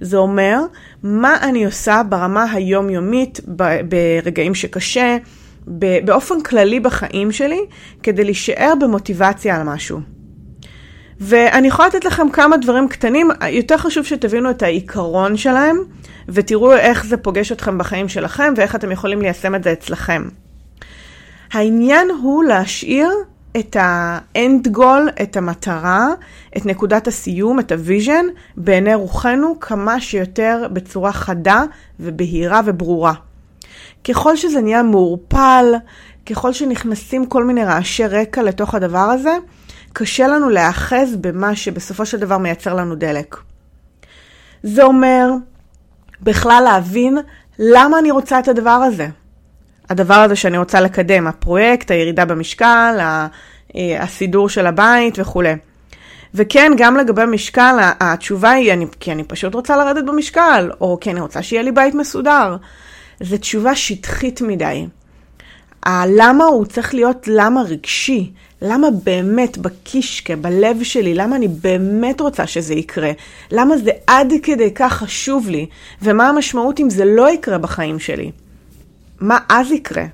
זה 0.00 0.16
אומר 0.16 0.58
מה 1.02 1.36
אני 1.42 1.64
עושה 1.64 2.02
ברמה 2.08 2.52
היומיומית, 2.52 3.40
ברגעים 3.88 4.54
שקשה, 4.54 5.16
באופן 6.04 6.42
כללי 6.42 6.80
בחיים 6.80 7.32
שלי, 7.32 7.60
כדי 8.02 8.24
להישאר 8.24 8.72
במוטיבציה 8.80 9.56
על 9.56 9.62
משהו. 9.62 10.00
ואני 11.20 11.68
יכולה 11.68 11.88
לתת 11.88 12.04
לכם 12.04 12.30
כמה 12.30 12.56
דברים 12.56 12.88
קטנים, 12.88 13.30
יותר 13.50 13.76
חשוב 13.76 14.04
שתבינו 14.04 14.50
את 14.50 14.62
העיקרון 14.62 15.36
שלהם, 15.36 15.76
ותראו 16.28 16.72
איך 16.72 17.06
זה 17.06 17.16
פוגש 17.16 17.52
אתכם 17.52 17.78
בחיים 17.78 18.08
שלכם, 18.08 18.52
ואיך 18.56 18.74
אתם 18.74 18.92
יכולים 18.92 19.22
ליישם 19.22 19.54
את 19.54 19.64
זה 19.64 19.72
אצלכם. 19.72 20.28
העניין 21.52 22.08
הוא 22.22 22.44
להשאיר 22.44 23.10
את 23.56 23.76
ה 23.80 24.02
end 24.02 24.68
goal, 24.68 25.08
את 25.22 25.36
המטרה, 25.36 26.08
את 26.56 26.66
נקודת 26.66 27.06
הסיום, 27.06 27.60
את 27.60 27.72
ה 27.72 27.79
vision, 27.79 28.24
בעיני 28.56 28.94
רוחנו 28.94 29.60
כמה 29.60 30.00
שיותר 30.00 30.66
בצורה 30.72 31.12
חדה 31.12 31.62
ובהירה 32.00 32.60
וברורה. 32.64 33.12
ככל 34.04 34.36
שזה 34.36 34.60
נהיה 34.60 34.82
מעורפל, 34.82 35.74
ככל 36.26 36.52
שנכנסים 36.52 37.26
כל 37.26 37.44
מיני 37.44 37.64
רעשי 37.64 38.06
רקע 38.06 38.42
לתוך 38.42 38.74
הדבר 38.74 38.98
הזה, 38.98 39.36
קשה 39.92 40.28
לנו 40.28 40.48
להאחז 40.48 41.16
במה 41.20 41.56
שבסופו 41.56 42.06
של 42.06 42.18
דבר 42.18 42.38
מייצר 42.38 42.74
לנו 42.74 42.94
דלק. 42.94 43.36
זה 44.62 44.82
אומר 44.84 45.30
בכלל 46.22 46.62
להבין 46.64 47.18
למה 47.58 47.98
אני 47.98 48.10
רוצה 48.10 48.38
את 48.38 48.48
הדבר 48.48 48.70
הזה. 48.70 49.08
הדבר 49.90 50.14
הזה 50.14 50.36
שאני 50.36 50.58
רוצה 50.58 50.80
לקדם, 50.80 51.26
הפרויקט, 51.26 51.90
הירידה 51.90 52.24
במשקל, 52.24 52.98
אה, 53.76 54.02
הסידור 54.02 54.48
של 54.48 54.66
הבית 54.66 55.18
וכולי. 55.18 55.54
וכן, 56.34 56.72
גם 56.76 56.96
לגבי 56.96 57.22
משקל, 57.26 57.76
התשובה 58.00 58.50
היא 58.50 58.72
אני, 58.72 58.86
כי 59.00 59.12
אני 59.12 59.24
פשוט 59.24 59.54
רוצה 59.54 59.76
לרדת 59.76 60.04
במשקל, 60.04 60.70
או 60.80 60.98
כי 61.00 61.10
אני 61.10 61.20
רוצה 61.20 61.42
שיהיה 61.42 61.62
לי 61.62 61.72
בית 61.72 61.94
מסודר. 61.94 62.56
זו 63.20 63.38
תשובה 63.38 63.74
שטחית 63.74 64.40
מדי. 64.40 64.86
הלמה 65.82 66.44
הוא 66.44 66.66
צריך 66.66 66.94
להיות 66.94 67.28
למה 67.28 67.62
רגשי, 67.62 68.32
למה 68.62 68.86
באמת 69.04 69.58
בקישקע, 69.58 70.34
בלב 70.36 70.82
שלי, 70.82 71.14
למה 71.14 71.36
אני 71.36 71.48
באמת 71.48 72.20
רוצה 72.20 72.46
שזה 72.46 72.74
יקרה? 72.74 73.10
למה 73.52 73.78
זה 73.78 73.90
עד 74.06 74.32
כדי 74.42 74.70
כך 74.74 74.92
חשוב 74.92 75.48
לי? 75.48 75.66
ומה 76.02 76.28
המשמעות 76.28 76.80
אם 76.80 76.90
זה 76.90 77.04
לא 77.04 77.30
יקרה 77.30 77.58
בחיים 77.58 77.98
שלי? 77.98 78.30
מה 79.20 79.38
אז 79.48 79.72
יקרה? 79.72 80.04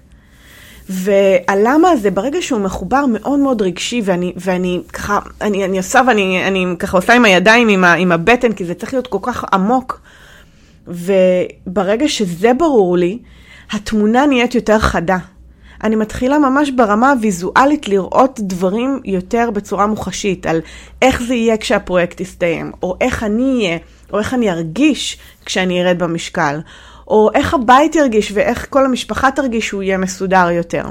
והלמה 0.88 1.90
הזה, 1.90 2.10
ברגע 2.10 2.42
שהוא 2.42 2.60
מחובר 2.60 3.04
מאוד 3.06 3.38
מאוד 3.38 3.62
רגשי, 3.62 4.02
ואני, 4.04 4.32
ואני 4.36 4.80
ככה, 4.92 5.18
אני, 5.40 5.64
אני 5.64 5.78
עושה 5.78 6.00
ואני 6.06 6.48
אני 6.48 6.66
ככה 6.78 6.96
עושה 6.96 7.14
עם 7.14 7.24
הידיים, 7.24 7.68
עם, 7.68 7.84
ה, 7.84 7.92
עם 7.92 8.12
הבטן, 8.12 8.52
כי 8.52 8.64
זה 8.64 8.74
צריך 8.74 8.92
להיות 8.94 9.06
כל 9.06 9.18
כך 9.22 9.44
עמוק, 9.52 10.00
וברגע 10.86 12.08
שזה 12.08 12.52
ברור 12.54 12.96
לי, 12.96 13.18
התמונה 13.70 14.26
נהיית 14.26 14.54
יותר 14.54 14.78
חדה. 14.78 15.18
אני 15.84 15.96
מתחילה 15.96 16.38
ממש 16.38 16.70
ברמה 16.70 17.10
הוויזואלית 17.10 17.88
לראות 17.88 18.40
דברים 18.42 19.00
יותר 19.04 19.50
בצורה 19.50 19.86
מוחשית, 19.86 20.46
על 20.46 20.60
איך 21.02 21.22
זה 21.22 21.34
יהיה 21.34 21.56
כשהפרויקט 21.56 22.20
יסתיים, 22.20 22.72
או 22.82 22.96
איך 23.00 23.22
אני 23.22 23.56
אהיה, 23.56 23.78
או 24.12 24.18
איך 24.18 24.34
אני 24.34 24.50
ארגיש 24.50 25.18
כשאני 25.44 25.82
ארד 25.82 25.98
במשקל, 25.98 26.60
או 27.08 27.30
איך 27.34 27.54
הבית 27.54 27.94
ירגיש 27.94 28.32
ואיך 28.34 28.66
כל 28.70 28.84
המשפחה 28.84 29.30
תרגיש 29.30 29.66
שהוא 29.66 29.82
יהיה 29.82 29.98
מסודר 29.98 30.50
יותר. 30.50 30.84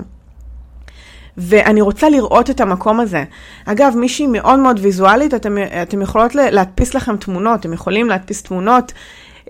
ואני 1.38 1.81
רוצה 1.81 2.10
לראות 2.10 2.50
את 2.50 2.62
המקום 2.62 3.00
הזה. 3.00 3.24
אגב, 3.65 3.93
מישהי 3.98 4.27
מאוד 4.27 4.60
מאוד 4.60 4.79
ויזואלית, 4.81 5.34
אתם, 5.34 5.57
אתם 5.81 6.01
יכולות 6.01 6.36
להדפיס 6.36 6.93
לכם 6.93 7.17
תמונות, 7.17 7.60
אתם 7.60 7.74
יכולים 7.74 8.10
להדפיס 8.10 8.43
תמונות, 8.43 8.91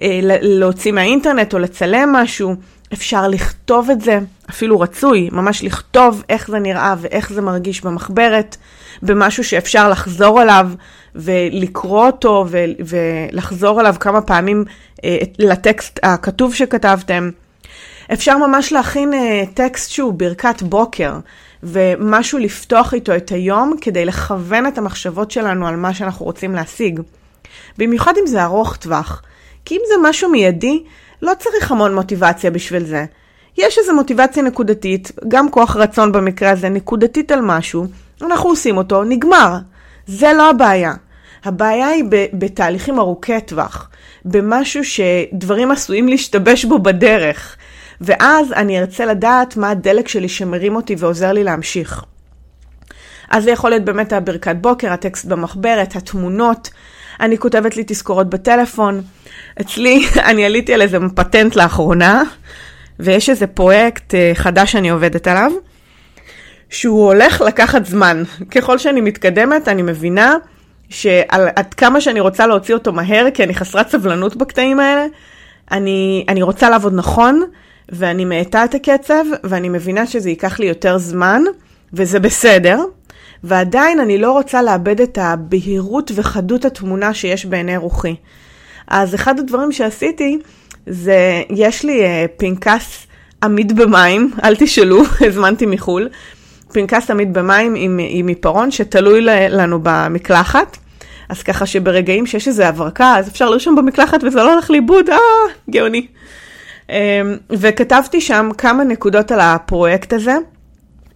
אה, 0.02 0.20
להוציא 0.24 0.92
מהאינטרנט 0.92 1.54
או 1.54 1.60
לצלם 1.60 2.10
משהו. 2.14 2.56
אפשר 2.94 3.28
לכתוב 3.28 3.90
את 3.90 4.02
זה, 4.02 4.20
אפילו 4.50 4.80
רצוי, 4.80 5.30
ממש 5.32 5.64
לכתוב 5.64 6.24
איך 6.30 6.48
זה 6.48 6.60
נראה 6.60 6.96
ואיך 6.98 7.34
זה 7.34 7.42
מרגיש 7.42 7.82
במחברת, 7.82 8.58
במשהו 9.02 9.44
שאפשר 9.44 9.90
לחזור 9.90 10.40
עליו 10.40 10.70
ולקרוא 11.16 12.06
אותו 12.06 12.46
ו- 12.50 12.66
ולחזור 12.86 13.80
עליו 13.80 13.96
כמה 14.00 14.22
פעמים 14.22 14.66
אה, 15.04 15.18
לטקסט 15.40 16.00
הכתוב 16.04 16.54
שכתבתם. 16.54 17.30
אפשר 18.14 18.38
ממש 18.38 18.72
להכין 18.72 19.14
אה, 19.14 19.44
טקסט 19.54 19.92
שהוא 19.92 20.14
ברכת 20.14 20.62
בוקר, 20.62 21.14
ומשהו 21.64 22.40
לפתוח 22.40 22.94
איתו 22.94 23.16
את 23.16 23.32
היום 23.32 23.74
כדי 23.82 24.06
לכוון 24.06 24.68
את 24.68 24.78
המחשבות 24.78 25.32
שלנו 25.32 25.68
על 25.68 25.76
מה 25.76 25.94
שאנחנו 25.94 26.26
רוצים 26.26 26.56
להשיג. 26.56 27.00
במיוחד 27.78 28.14
אם 28.22 28.28
זה 28.28 28.44
ארוך 28.44 28.76
טווח. 28.76 29.22
כי 29.66 29.76
אם 29.76 29.82
זה 29.88 29.94
משהו 30.10 30.30
מיידי, 30.30 30.84
לא 31.22 31.32
צריך 31.40 31.72
המון 31.72 31.96
מוטיבציה 31.96 32.52
בשביל 32.52 32.86
זה. 32.86 33.06
יש 33.58 33.78
איזו 33.78 33.94
מוטיבציה 33.94 34.44
נקודתית, 34.44 35.12
גם 35.28 35.52
כוח 35.52 35.76
רצון 35.76 36.12
במקרה 36.12 36.50
הזה, 36.50 36.70
נקודתית 36.70 37.32
על 37.32 37.42
משהו, 37.42 37.86
אנחנו 38.22 38.50
עושים 38.50 38.78
אותו, 38.78 39.04
נגמר. 39.04 39.58
זה 40.08 40.34
לא 40.34 40.50
הבעיה. 40.50 40.94
הבעיה 41.46 41.88
היא 41.88 42.04
בתהליכים 42.34 43.00
ארוכי 43.00 43.42
טווח, 43.42 43.90
במשהו 44.26 44.82
שדברים 44.84 45.72
עשויים 45.72 46.08
להשתבש 46.08 46.66
בו 46.66 46.80
בדרך, 46.80 47.56
ואז 48.02 48.54
אני 48.54 48.80
ארצה 48.80 49.06
לדעת 49.06 49.58
מה 49.58 49.70
הדלק 49.70 50.08
שלי 50.08 50.30
שמרים 50.30 50.76
אותי 50.76 50.96
ועוזר 50.98 51.32
לי 51.32 51.44
להמשיך. 51.44 52.04
אז 53.30 53.44
זה 53.44 53.52
יכול 53.52 53.70
להיות 53.70 53.86
באמת 53.86 54.14
הברכת 54.14 54.56
בוקר, 54.62 54.92
הטקסט 54.92 55.26
במחברת, 55.26 55.96
התמונות. 55.96 56.70
אני 57.20 57.38
כותבת 57.38 57.78
לי 57.78 57.84
תזכורות 57.88 58.30
בטלפון. 58.30 59.02
אצלי, 59.62 60.06
אני 60.30 60.46
עליתי 60.46 60.74
על 60.74 60.82
איזה 60.82 60.98
פטנט 61.16 61.56
לאחרונה, 61.56 62.24
ויש 63.00 63.30
איזה 63.30 63.48
פרויקט 63.48 64.16
אה, 64.16 64.32
חדש 64.34 64.72
שאני 64.72 64.90
עובדת 64.90 65.28
עליו, 65.28 65.52
שהוא 66.70 67.06
הולך 67.06 67.42
לקחת 67.42 67.86
זמן. 67.86 68.24
ככל 68.52 68.78
שאני 68.78 69.02
מתקדמת, 69.02 69.68
אני 69.68 69.82
מבינה 69.82 70.36
שעד 70.90 71.74
כמה 71.74 72.02
שאני 72.02 72.20
רוצה 72.20 72.48
להוציא 72.48 72.74
אותו 72.74 72.94
מהר, 72.94 73.28
כי 73.34 73.44
אני 73.44 73.54
חסרת 73.54 73.90
סבלנות 73.90 74.36
בקטעים 74.36 74.80
האלה, 74.80 75.06
אני, 75.72 76.26
אני 76.30 76.42
רוצה 76.42 76.70
לעבוד 76.70 76.94
נכון, 76.96 77.42
ואני 77.90 78.26
מאטה 78.26 78.66
את 78.66 78.76
הקצב, 78.76 79.24
ואני 79.44 79.70
מבינה 79.70 80.08
שזה 80.08 80.30
ייקח 80.30 80.60
לי 80.60 80.66
יותר 80.66 80.98
זמן, 80.98 81.42
וזה 81.94 82.20
בסדר, 82.20 82.80
ועדיין 83.44 84.00
אני 84.00 84.18
לא 84.18 84.32
רוצה 84.32 84.62
לאבד 84.62 85.02
את 85.02 85.18
הבהירות 85.22 86.12
וחדות 86.16 86.66
התמונה 86.66 87.14
שיש 87.14 87.46
בעיני 87.46 87.78
רוחי. 87.78 88.16
אז 88.88 89.16
אחד 89.16 89.40
הדברים 89.40 89.72
שעשיתי, 89.72 90.38
זה, 90.88 91.44
יש 91.50 91.84
לי 91.84 92.02
uh, 92.04 92.28
פנקס 92.38 93.08
עמיד 93.44 93.76
במים, 93.76 94.32
אל 94.44 94.56
תשאלו, 94.56 95.04
הזמנתי 95.28 95.66
מחו"ל, 95.66 96.10
פנקס 96.74 97.12
עמיד 97.12 97.34
במים 97.34 97.76
עם, 97.78 98.00
עם 98.10 98.28
עיפרון 98.28 98.72
שתלוי 98.72 99.22
לנו 99.50 99.80
במקלחת. 99.84 100.78
אז 101.30 101.44
ככה 101.44 101.66
שברגעים 101.66 102.26
שיש 102.26 102.48
איזו 102.48 102.64
הברקה, 102.64 103.16
אז 103.18 103.28
אפשר 103.28 103.50
לרשום 103.50 103.76
במקלחת 103.76 104.24
וזה 104.24 104.44
לא 104.44 104.54
הולך 104.54 104.72
לאיבוד, 104.72 105.10
אה, 105.10 105.18
גאוני. 105.70 106.08
אמ, 106.90 106.96
וכתבתי 107.50 108.22
שם 108.22 108.50
כמה 108.58 108.84
נקודות 108.84 109.32
על 109.32 109.40
הפרויקט 109.40 110.14
הזה. 110.14 110.36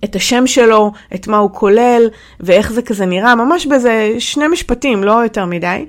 את 0.04 0.16
השם 0.16 0.48
שלו, 0.48 0.92
את 1.16 1.28
מה 1.28 1.38
הוא 1.38 1.50
כולל, 1.54 2.10
ואיך 2.40 2.72
זה 2.72 2.82
כזה 2.82 3.06
נראה, 3.06 3.36
ממש 3.36 3.66
באיזה 3.66 4.16
שני 4.20 4.48
משפטים, 4.48 5.04
לא 5.04 5.12
יותר 5.12 5.46
מדי. 5.46 5.86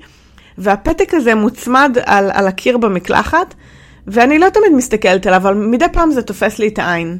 והפתק 0.57 1.13
הזה 1.13 1.35
מוצמד 1.35 1.97
על, 2.05 2.31
על 2.33 2.47
הקיר 2.47 2.77
במקלחת, 2.77 3.53
ואני 4.07 4.39
לא 4.39 4.49
תמיד 4.49 4.71
מסתכלת 4.73 5.27
עליו, 5.27 5.41
אבל 5.41 5.53
מדי 5.53 5.85
פעם 5.93 6.11
זה 6.11 6.21
תופס 6.21 6.59
לי 6.59 6.67
את 6.67 6.79
העין. 6.79 7.17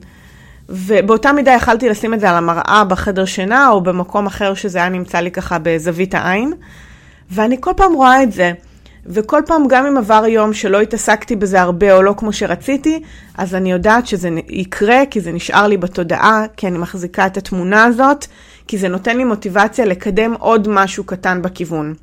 ובאותה 0.70 1.32
מידה 1.32 1.52
יכלתי 1.52 1.90
לשים 1.90 2.14
את 2.14 2.20
זה 2.20 2.30
על 2.30 2.36
המראה 2.36 2.84
בחדר 2.88 3.26
שינה, 3.26 3.70
או 3.70 3.82
במקום 3.82 4.26
אחר 4.26 4.54
שזה 4.54 4.78
היה 4.80 4.90
נמצא 4.90 5.20
לי 5.20 5.32
ככה 5.32 5.58
בזווית 5.64 6.16
העין. 6.16 6.54
ואני 7.32 7.58
כל 7.60 7.72
פעם 7.78 7.94
רואה 7.94 8.24
את 8.24 8.32
זה. 8.32 8.52
וכל 9.06 9.42
פעם, 9.46 9.68
גם 9.68 9.86
אם 9.86 9.98
עבר 9.98 10.26
יום 10.28 10.54
שלא 10.54 10.82
התעסקתי 10.82 11.36
בזה 11.36 11.62
הרבה 11.62 11.94
או 11.94 12.02
לא 12.02 12.14
כמו 12.18 12.34
שרציתי, 12.34 13.02
אז 13.38 13.56
אני 13.56 13.72
יודעת 13.72 14.08
שזה 14.08 14.30
יקרה, 14.50 15.06
כי 15.10 15.22
זה 15.22 15.32
נשאר 15.32 15.68
לי 15.68 15.78
בתודעה, 15.78 16.46
כי 16.58 16.68
אני 16.68 16.78
מחזיקה 16.78 17.26
את 17.26 17.38
התמונה 17.38 17.84
הזאת, 17.84 18.26
כי 18.68 18.78
זה 18.78 18.88
נותן 18.88 19.18
לי 19.18 19.24
מוטיבציה 19.24 19.86
לקדם 19.86 20.34
עוד 20.40 20.68
משהו 20.70 21.04
קטן 21.04 21.42
בכיוון. 21.42 21.94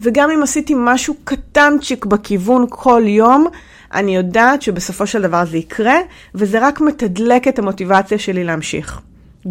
וגם 0.00 0.30
אם 0.30 0.42
עשיתי 0.42 0.74
משהו 0.76 1.14
קטנצ'יק 1.24 2.04
בכיוון 2.04 2.66
כל 2.68 3.02
יום, 3.06 3.46
אני 3.94 4.16
יודעת 4.16 4.62
שבסופו 4.62 5.06
של 5.06 5.22
דבר 5.22 5.44
זה 5.44 5.56
יקרה, 5.56 5.96
וזה 6.34 6.58
רק 6.66 6.80
מתדלק 6.80 7.48
את 7.48 7.58
המוטיבציה 7.58 8.18
שלי 8.18 8.44
להמשיך. 8.44 9.00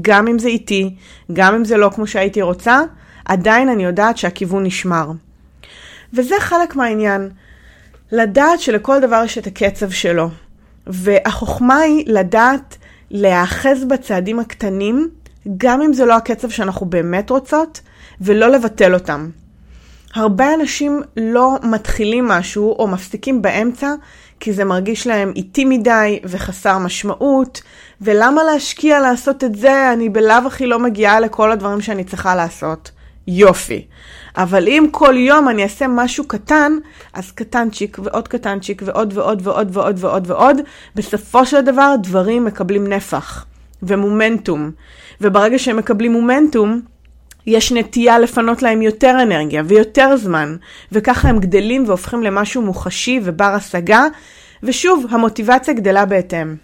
גם 0.02 0.28
אם 0.28 0.40
זה 0.40 0.48
איטי, 0.48 0.96
גם 1.34 1.56
אם 1.56 1.66
זה 1.66 1.78
לא 1.78 1.90
כמו 1.96 2.08
שהייתי 2.08 2.42
רוצה, 2.42 2.82
עדיין 3.26 3.70
אני 3.70 3.84
יודעת 3.84 4.18
שהכיוון 4.18 4.64
נשמר. 4.64 5.12
וזה 6.14 6.36
חלק 6.40 6.76
מהעניין. 6.76 7.30
לדעת 8.12 8.60
שלכל 8.60 9.00
דבר 9.00 9.22
יש 9.26 9.38
את 9.38 9.48
הקצב 9.48 9.90
שלו. 9.90 10.30
והחוכמה 10.88 11.78
היא 11.78 12.04
לדעת 12.08 12.78
להיאחז 13.12 13.84
בצעדים 13.84 14.40
הקטנים, 14.40 15.10
גם 15.58 15.82
אם 15.82 15.94
זה 15.94 16.06
לא 16.06 16.16
הקצב 16.16 16.50
שאנחנו 16.50 16.86
באמת 16.86 17.30
רוצות, 17.30 17.82
ולא 18.22 18.48
לבטל 18.48 18.94
אותם. 18.94 19.30
הרבה 20.16 20.54
אנשים 20.54 21.02
לא 21.18 21.56
מתחילים 21.64 22.28
משהו 22.28 22.76
או 22.80 22.88
מפסיקים 22.88 23.42
באמצע, 23.42 23.94
כי 24.40 24.54
זה 24.54 24.66
מרגיש 24.66 25.08
להם 25.08 25.34
איטי 25.36 25.66
מדי 25.66 26.20
וחסר 26.24 26.78
משמעות, 26.78 27.62
ולמה 28.02 28.44
להשקיע 28.44 29.00
לעשות 29.00 29.44
את 29.44 29.56
זה? 29.56 29.94
אני 29.94 30.10
בלאו 30.10 30.48
הכי 30.48 30.68
לא 30.68 30.80
מגיעה 30.80 31.20
לכל 31.20 31.52
הדברים 31.52 31.82
שאני 31.82 32.04
צריכה 32.04 32.36
לעשות. 32.36 32.92
יופי. 33.28 33.86
אבל 34.38 34.68
אם 34.68 34.88
כל 34.92 35.16
יום 35.18 35.50
אני 35.50 35.64
אעשה 35.64 35.88
משהו 35.88 36.28
קטן, 36.28 36.74
אז 37.14 37.32
קטנצ'יק 37.32 37.98
ועוד 38.04 38.28
קטנצ'יק 38.28 38.82
ועוד 38.86 39.18
ועוד 39.18 39.48
ועוד 39.48 39.70
ועוד 39.74 39.98
ועוד 40.00 40.32
ועוד, 40.32 40.58
בסופו 40.96 41.46
של 41.46 41.62
דבר 41.62 41.96
דברים 42.04 42.46
מקבלים 42.46 42.88
נפח 42.88 43.46
ומומנטום. 43.84 44.72
וברגע 45.22 45.60
שהם 45.60 45.78
מקבלים 45.78 46.12
מומנטום, 46.12 46.82
יש 47.46 47.72
נטייה 47.72 48.20
לפנות 48.20 48.62
להם 48.62 48.82
יותר 48.82 49.18
אנרגיה 49.22 49.64
ויותר 49.66 50.18
זמן, 50.18 50.56
וככה 50.92 51.30
הם 51.30 51.40
גדלים 51.40 51.84
והופכים 51.88 52.24
למשהו 52.24 52.62
מוחשי 52.62 53.20
ובר 53.24 53.46
השגה, 53.56 54.06
ושוב, 54.64 55.06
המוטיבציה 55.10 55.74
גדלה 55.74 56.06
בהתאם. 56.06 56.56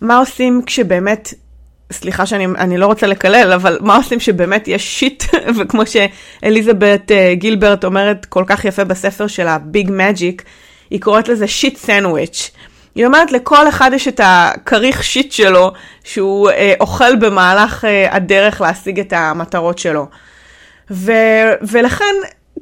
מה 0.00 0.18
עושים 0.18 0.62
כשבאמת 0.66 1.34
סליחה 1.92 2.26
שאני 2.26 2.78
לא 2.78 2.86
רוצה 2.86 3.06
לקלל, 3.06 3.52
אבל 3.52 3.78
מה 3.80 3.96
עושים 3.96 4.20
שבאמת 4.20 4.68
יש 4.68 4.98
שיט, 4.98 5.24
וכמו 5.56 5.82
שאליזבת 5.86 7.10
uh, 7.10 7.34
גילברט 7.34 7.84
אומרת 7.84 8.24
כל 8.24 8.44
כך 8.46 8.64
יפה 8.64 8.84
בספר 8.84 9.26
שלה, 9.26 9.58
ביג 9.58 9.90
מג'יק, 9.92 10.42
היא 10.90 11.00
קוראת 11.00 11.28
לזה 11.28 11.48
שיט 11.48 11.76
סנדוויץ'. 11.76 12.50
היא 12.94 13.06
אומרת 13.06 13.32
לכל 13.32 13.68
אחד 13.68 13.90
יש 13.94 14.08
את 14.08 14.20
הכריך 14.24 15.04
שיט 15.04 15.32
שלו, 15.32 15.72
שהוא 16.04 16.50
uh, 16.50 16.52
אוכל 16.80 17.16
במהלך 17.16 17.84
uh, 17.84 18.14
הדרך 18.14 18.60
להשיג 18.60 19.00
את 19.00 19.12
המטרות 19.12 19.78
שלו. 19.78 20.06
ו, 20.90 21.12
ולכן 21.62 22.14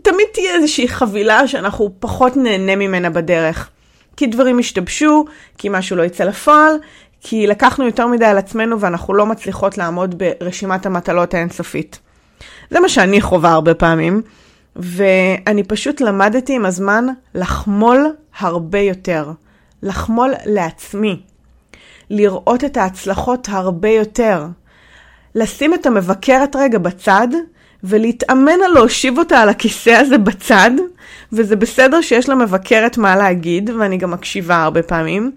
תמיד 0.03 0.27
תהיה 0.33 0.55
איזושהי 0.55 0.89
חבילה 0.89 1.49
שאנחנו 1.49 1.91
פחות 2.01 2.37
נהנה 2.37 2.77
ממנה 2.77 3.11
בדרך. 3.11 3.69
כי 4.17 4.27
דברים 4.27 4.59
השתבשו, 4.59 5.25
כי 5.59 5.69
משהו 5.71 5.97
לא 5.97 6.03
יצא 6.03 6.25
לפועל, 6.25 6.75
כי 7.27 7.47
לקחנו 7.47 7.87
יותר 7.87 8.07
מדי 8.07 8.25
על 8.25 8.39
עצמנו 8.39 8.81
ואנחנו 8.81 9.15
לא 9.15 9.27
מצליחות 9.27 9.79
לעמוד 9.79 10.15
ברשימת 10.19 10.87
המטלות 10.87 11.35
האינסופית. 11.35 11.99
זה 12.71 12.81
מה 12.81 12.89
שאני 12.89 13.21
חווה 13.21 13.51
הרבה 13.51 13.75
פעמים, 13.75 14.23
ואני 14.77 15.65
פשוט 15.65 16.01
למדתי 16.01 16.55
עם 16.55 16.67
הזמן 16.67 17.07
לחמול 17.35 18.07
הרבה 18.39 18.79
יותר. 18.79 19.31
לחמול 19.83 20.35
לעצמי. 20.47 21.21
לראות 22.11 22.65
את 22.65 22.77
ההצלחות 22.77 23.49
הרבה 23.51 23.89
יותר. 23.89 24.47
לשים 25.35 25.75
את 25.75 25.87
המבקרת 25.87 26.57
רגע 26.57 26.79
בצד 26.79 27.29
ולהתאמן 27.85 28.59
על 28.65 28.73
להושיב 28.75 29.19
אותה 29.19 29.39
על 29.39 29.49
הכיסא 29.49 29.91
הזה 29.91 30.19
בצד, 30.19 30.71
וזה 31.33 31.57
בסדר 31.57 32.01
שיש 32.01 32.29
לה 32.29 32.35
מבקרת 32.35 32.99
מה 32.99 33.17
להגיד, 33.17 33.71
ואני 33.71 33.97
גם 33.97 34.11
מקשיבה 34.11 34.63
הרבה 34.63 34.83
פעמים, 34.83 35.33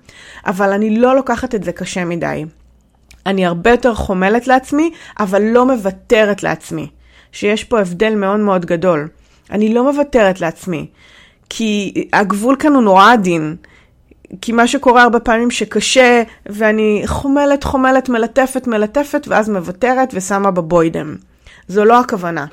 אבל 0.46 0.72
אני 0.72 1.00
לא 1.00 1.16
לוקחת 1.16 1.56
את 1.56 1.64
זה 1.64 1.72
קשה 1.72 2.06
מדי. 2.06 2.46
אני 3.26 3.46
הרבה 3.46 3.72
יותר 3.72 3.94
חומלת 3.94 4.48
לעצמי, 4.48 4.92
אבל 5.20 5.42
לא 5.42 5.66
מוותרת 5.66 6.44
לעצמי. 6.44 6.88
שיש 7.32 7.64
פה 7.64 7.80
הבדל 7.80 8.16
מאוד 8.16 8.40
מאוד 8.40 8.66
גדול. 8.66 9.08
אני 9.52 9.74
לא 9.74 9.92
מוותרת 9.92 10.42
לעצמי, 10.42 10.88
כי 11.50 11.94
הגבול 12.14 12.56
כאן 12.60 12.74
הוא 12.74 12.84
נורא 12.84 13.14
עדין. 13.14 13.56
כי 14.42 14.52
מה 14.52 14.68
שקורה 14.68 15.04
הרבה 15.04 15.20
פעמים 15.20 15.52
שקשה, 15.52 16.24
ואני 16.46 17.04
חומלת, 17.06 17.64
חומלת, 17.64 18.10
מלטפת, 18.10 18.68
מלטפת, 18.68 19.28
ואז 19.28 19.50
מוותרת 19.50 20.10
ושמה 20.14 20.52
בבוידם. 20.52 21.16
זו 21.68 21.86
לא 21.86 22.00
הכוונה. 22.00 22.46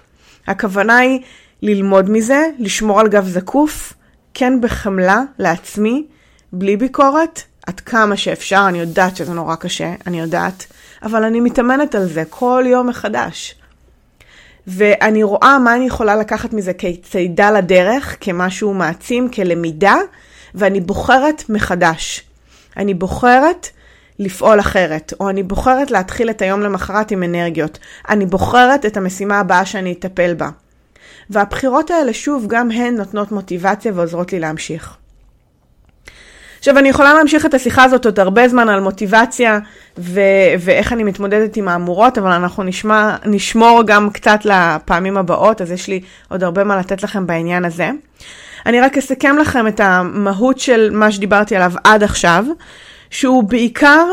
הכוונה 0.47 0.97
היא 0.97 1.21
ללמוד 1.63 2.11
מזה, 2.11 2.47
לשמור 2.59 3.01
על 3.01 3.09
גב 3.09 3.27
זקוף, 3.29 3.93
כן 4.35 4.61
בחמלה 4.61 5.23
לעצמי, 5.39 6.07
בלי 6.53 6.77
ביקורת, 6.77 7.43
עד 7.67 7.81
כמה 7.81 8.17
שאפשר, 8.17 8.65
אני 8.69 8.79
יודעת 8.79 9.17
שזה 9.17 9.33
נורא 9.33 9.55
קשה, 9.57 9.95
אני 10.07 10.21
יודעת, 10.21 10.67
אבל 11.03 11.25
אני 11.25 11.41
מתאמנת 11.41 11.95
על 11.95 12.07
זה 12.07 12.23
כל 12.31 12.65
יום 12.67 12.87
מחדש. 12.87 13.55
ואני 14.67 15.23
רואה 15.23 15.59
מה 15.59 15.75
אני 15.75 15.87
יכולה 15.87 16.17
לקחת 16.17 16.53
מזה 16.53 16.73
כצידה 16.73 17.51
לדרך, 17.51 18.17
כמשהו 18.21 18.75
מעצים, 18.75 19.29
כלמידה, 19.29 19.97
ואני 20.55 20.81
בוחרת 20.81 21.45
מחדש. 21.49 22.23
אני 22.77 22.95
בוחרת 22.95 23.69
לפעול 24.19 24.61
אחרת, 24.61 25.13
או 25.21 25.31
אני 25.31 25.43
בוחרת 25.43 25.91
להתחיל 25.91 26.31
את 26.31 26.43
היום 26.43 26.61
למחרת 26.61 27.11
עם 27.11 27.23
אנרגיות. 27.23 27.79
אני 28.09 28.27
בוחרת 28.27 28.87
את 28.87 28.97
המשימה 28.97 29.41
הבאה 29.41 29.67
שאני 29.67 29.93
אטפל 29.93 30.35
בה. 30.35 30.49
והבחירות 31.31 31.91
האלה, 31.91 32.13
שוב, 32.13 32.47
גם 32.49 32.71
הן 32.71 32.97
נותנות 32.97 33.33
מוטיבציה 33.33 33.93
ועוזרות 33.95 34.33
לי 34.33 34.41
להמשיך. 34.41 34.97
עכשיו, 36.59 36.79
אני 36.79 36.89
יכולה 36.89 37.15
להמשיך 37.15 37.47
את 37.47 37.55
השיחה 37.55 37.85
הזאת 37.85 38.05
עוד 38.05 38.21
הרבה 38.21 38.49
זמן 38.49 38.69
על 38.69 38.81
מוטיבציה 38.81 39.59
ו- 39.99 40.21
ואיך 40.59 40.93
אני 40.93 41.05
מתמודדת 41.05 41.57
עם 41.57 41.69
האמורות, 41.69 42.19
אבל 42.19 42.33
אנחנו 42.33 42.63
נשמע, 42.63 43.17
נשמור 43.25 43.83
גם 43.87 44.11
קצת 44.11 44.39
לפעמים 44.45 45.17
הבאות, 45.17 45.61
אז 45.61 45.71
יש 45.71 45.89
לי 45.89 46.01
עוד 46.29 46.45
הרבה 46.45 46.65
מה 46.65 46.77
לתת 46.77 47.03
לכם 47.03 47.27
בעניין 47.27 47.65
הזה. 47.65 47.91
אני 48.67 48.81
רק 48.81 48.99
אסכם 48.99 49.37
לכם 49.39 49.69
את 49.69 49.81
המהות 49.81 50.59
של 50.59 50.91
מה 50.93 51.13
שדיברתי 51.13 51.57
עליו 51.57 51.73
עד 51.85 52.03
עכשיו, 52.03 52.45
שהוא 53.15 53.45
בעיקר 53.45 54.07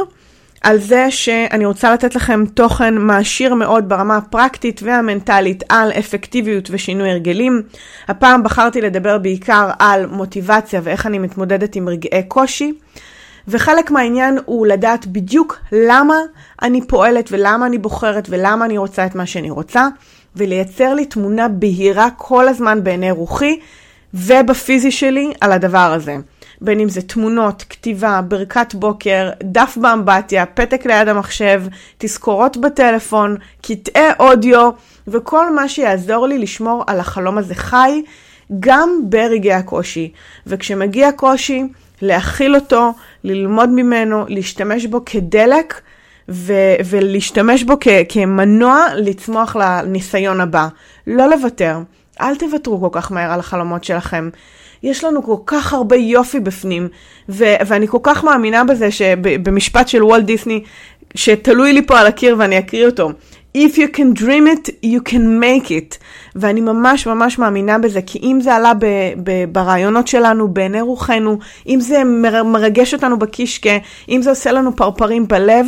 על 0.62 0.78
זה 0.80 1.12
שאני 1.12 1.66
רוצה 1.66 1.94
לתת 1.94 2.16
לכם 2.16 2.44
תוכן 2.54 2.98
מעשיר 2.98 3.54
מאוד 3.54 3.90
ברמה 3.90 4.18
הפרקטית 4.18 4.82
והמנטלית 4.84 5.64
על 5.70 5.92
אפקטיביות 5.92 6.68
ושינוי 6.72 7.12
הרגלים. 7.12 7.62
הפעם 8.08 8.44
בחרתי 8.44 8.82
לדבר 8.82 9.18
בעיקר 9.18 9.70
על 9.80 10.06
מוטיבציה 10.06 10.82
ואיך 10.84 11.06
אני 11.06 11.20
מתמודדת 11.20 11.76
עם 11.76 11.90
רגעי 11.90 12.24
קושי. 12.28 12.74
וחלק 13.48 13.92
מהעניין 13.92 14.38
הוא 14.46 14.68
לדעת 14.68 15.08
בדיוק 15.08 15.58
למה 15.72 16.18
אני 16.62 16.88
פועלת 16.88 17.30
ולמה 17.32 17.66
אני 17.66 17.78
בוחרת 17.78 18.28
ולמה 18.30 18.66
אני 18.66 18.78
רוצה 18.78 19.06
את 19.06 19.16
מה 19.16 19.26
שאני 19.26 19.50
רוצה, 19.50 19.88
ולייצר 20.36 20.94
לי 20.94 21.06
תמונה 21.06 21.48
בהירה 21.48 22.08
כל 22.18 22.48
הזמן 22.48 22.84
בעיני 22.84 23.12
רוחי 23.12 23.60
ובפיזי 24.14 24.92
שלי 24.92 25.34
על 25.42 25.52
הדבר 25.52 25.94
הזה. 25.96 26.16
בין 26.62 26.80
אם 26.80 26.90
זה 26.90 27.02
תמונות, 27.02 27.66
כתיבה, 27.70 28.22
ברכת 28.28 28.74
בוקר, 28.76 29.30
דף 29.44 29.78
באמבטיה, 29.82 30.46
פתק 30.46 30.86
ליד 30.86 31.08
המחשב, 31.08 31.64
תזכורות 31.98 32.58
בטלפון, 32.58 33.36
קטעי 33.62 34.10
אודיו, 34.20 34.70
וכל 35.08 35.56
מה 35.56 35.70
שיעזור 35.70 36.28
לי 36.28 36.38
לשמור 36.38 36.84
על 36.88 37.00
החלום 37.00 37.38
הזה 37.38 37.56
חי, 37.56 38.02
גם 38.60 38.90
ברגעי 39.04 39.54
הקושי. 39.54 40.12
וכשמגיע 40.48 41.12
קושי, 41.12 41.64
להכיל 42.02 42.56
אותו, 42.56 42.94
ללמוד 43.24 43.70
ממנו, 43.70 44.26
להשתמש 44.28 44.86
בו 44.86 45.06
כדלק, 45.06 45.82
ו- 46.30 46.76
ולהשתמש 46.86 47.64
בו 47.64 47.74
כ- 47.80 47.88
כמנוע 48.10 48.86
לצמוח 48.96 49.56
לניסיון 49.56 50.42
הבא. 50.42 50.68
לא 51.08 51.30
לוותר. 51.30 51.78
אל 52.22 52.36
תוותרו 52.36 52.82
כל 52.82 52.90
כך 52.92 53.12
מהר 53.12 53.32
על 53.32 53.40
החלומות 53.40 53.84
שלכם. 53.84 54.30
יש 54.84 55.04
לנו 55.04 55.24
כל 55.24 55.36
כך 55.46 55.74
הרבה 55.74 55.96
יופי 55.96 56.40
בפנים, 56.40 56.88
ו- 57.30 57.56
ואני 57.68 57.88
כל 57.88 57.98
כך 58.04 58.24
מאמינה 58.24 58.64
בזה 58.64 58.92
שבמשפט 58.92 59.88
של 59.88 60.04
וולט 60.04 60.24
דיסני, 60.24 60.64
שתלוי 61.16 61.74
לי 61.74 61.82
פה 61.88 62.00
על 62.00 62.08
הקיר 62.08 62.36
ואני 62.40 62.60
אקריא 62.60 62.86
אותו. 62.86 63.12
If 63.58 63.76
you 63.76 63.96
can 63.98 64.20
dream 64.20 64.48
it, 64.56 64.70
you 64.86 65.10
can 65.12 65.42
make 65.44 65.68
it. 65.68 65.98
ואני 66.36 66.62
ממש 66.62 67.08
ממש 67.08 67.40
מאמינה 67.40 67.78
בזה, 67.78 68.02
כי 68.02 68.20
אם 68.24 68.40
זה 68.42 68.54
עלה 68.56 68.74
ב- 68.74 68.86
ב- 69.24 69.46
ברעיונות 69.52 70.08
שלנו, 70.08 70.48
בעיני 70.48 70.82
רוחנו, 70.82 71.38
אם 71.68 71.80
זה 71.80 72.04
מר- 72.04 72.44
מרגש 72.44 72.94
אותנו 72.94 73.20
בקישקע, 73.20 73.78
אם 74.10 74.22
זה 74.22 74.30
עושה 74.30 74.52
לנו 74.52 74.76
פרפרים 74.76 75.28
בלב, 75.28 75.66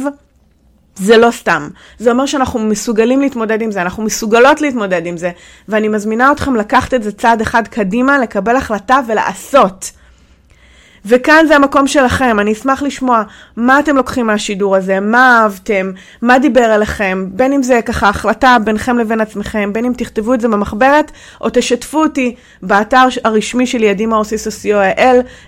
זה 0.95 1.17
לא 1.17 1.31
סתם. 1.31 1.67
זה 1.99 2.11
אומר 2.11 2.25
שאנחנו 2.25 2.59
מסוגלים 2.59 3.21
להתמודד 3.21 3.61
עם 3.61 3.71
זה, 3.71 3.81
אנחנו 3.81 4.03
מסוגלות 4.03 4.61
להתמודד 4.61 5.05
עם 5.05 5.17
זה, 5.17 5.31
ואני 5.67 5.87
מזמינה 5.87 6.31
אתכם 6.31 6.55
לקחת 6.55 6.93
את 6.93 7.03
זה 7.03 7.11
צעד 7.11 7.41
אחד 7.41 7.67
קדימה, 7.67 8.19
לקבל 8.19 8.55
החלטה 8.55 8.99
ולעשות. 9.07 9.91
וכאן 11.05 11.45
זה 11.47 11.55
המקום 11.55 11.87
שלכם, 11.87 12.39
אני 12.39 12.51
אשמח 12.51 12.83
לשמוע 12.83 13.23
מה 13.57 13.79
אתם 13.79 13.95
לוקחים 13.95 14.27
מהשידור 14.27 14.75
הזה, 14.75 14.99
מה 14.99 15.39
אהבתם, 15.41 15.91
מה 16.21 16.39
דיבר 16.39 16.75
אליכם, 16.75 17.25
בין 17.31 17.53
אם 17.53 17.63
זה 17.63 17.79
ככה 17.85 18.09
החלטה 18.09 18.57
בינכם 18.63 18.97
לבין 18.97 19.21
עצמכם, 19.21 19.73
בין 19.73 19.85
אם 19.85 19.93
תכתבו 19.97 20.33
את 20.33 20.41
זה 20.41 20.47
במחברת, 20.47 21.11
או 21.41 21.49
תשתפו 21.53 22.03
אותי 22.03 22.35
באתר 22.61 23.07
הרשמי 23.23 23.67
שלי, 23.67 23.85
ידימה 23.85 24.15
אוסיס 24.15 24.47
co.il, 24.47 25.01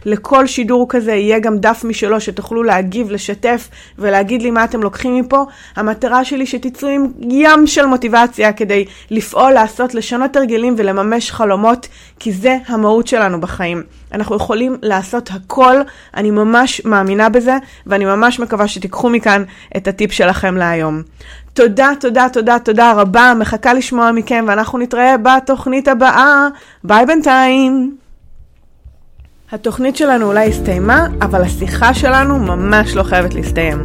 לכל 0.05 0.47
שידור 0.47 0.85
כזה 0.89 1.13
יהיה 1.13 1.39
גם 1.39 1.57
דף 1.57 1.81
משלו 1.83 2.21
שתוכלו 2.21 2.63
להגיב, 2.63 3.11
לשתף 3.11 3.69
ולהגיד 3.99 4.41
לי 4.41 4.51
מה 4.51 4.63
אתם 4.63 4.83
לוקחים 4.83 5.19
מפה. 5.19 5.45
המטרה 5.75 6.25
שלי 6.25 6.45
שתצאו 6.45 6.87
עם 6.87 7.07
ים 7.29 7.67
של 7.67 7.85
מוטיבציה 7.85 8.53
כדי 8.53 8.85
לפעול, 9.11 9.51
לעשות, 9.51 9.95
לשנות 9.95 10.35
הרגלים 10.35 10.75
ולממש 10.77 11.31
חלומות, 11.31 11.87
כי 12.19 12.33
זה 12.33 12.57
המהות 12.67 13.07
שלנו 13.07 13.41
בחיים. 13.41 13.83
אנחנו 14.13 14.35
יכולים 14.35 14.77
לעשות 14.81 15.29
הכל, 15.33 15.75
אני 16.15 16.31
ממש 16.31 16.81
מאמינה 16.85 17.29
בזה, 17.29 17.57
ואני 17.87 18.05
ממש 18.05 18.39
מקווה 18.39 18.67
שתיקחו 18.67 19.09
מכאן 19.09 19.43
את 19.77 19.87
הטיפ 19.87 20.11
שלכם 20.11 20.57
להיום. 20.57 21.01
תודה, 21.53 21.91
תודה, 21.99 22.27
תודה, 22.33 22.59
תודה 22.59 22.93
רבה, 22.93 23.33
מחכה 23.39 23.73
לשמוע 23.73 24.11
מכם, 24.11 24.45
ואנחנו 24.47 24.79
נתראה 24.79 25.15
בתוכנית 25.17 25.87
הבאה. 25.87 26.47
ביי 26.83 27.05
בינתיים. 27.05 27.95
התוכנית 29.51 29.95
שלנו 29.95 30.25
אולי 30.25 30.49
הסתיימה, 30.49 31.07
אבל 31.21 31.41
השיחה 31.41 31.93
שלנו 31.93 32.39
ממש 32.39 32.95
לא 32.95 33.03
חייבת 33.03 33.33
להסתיים. 33.33 33.81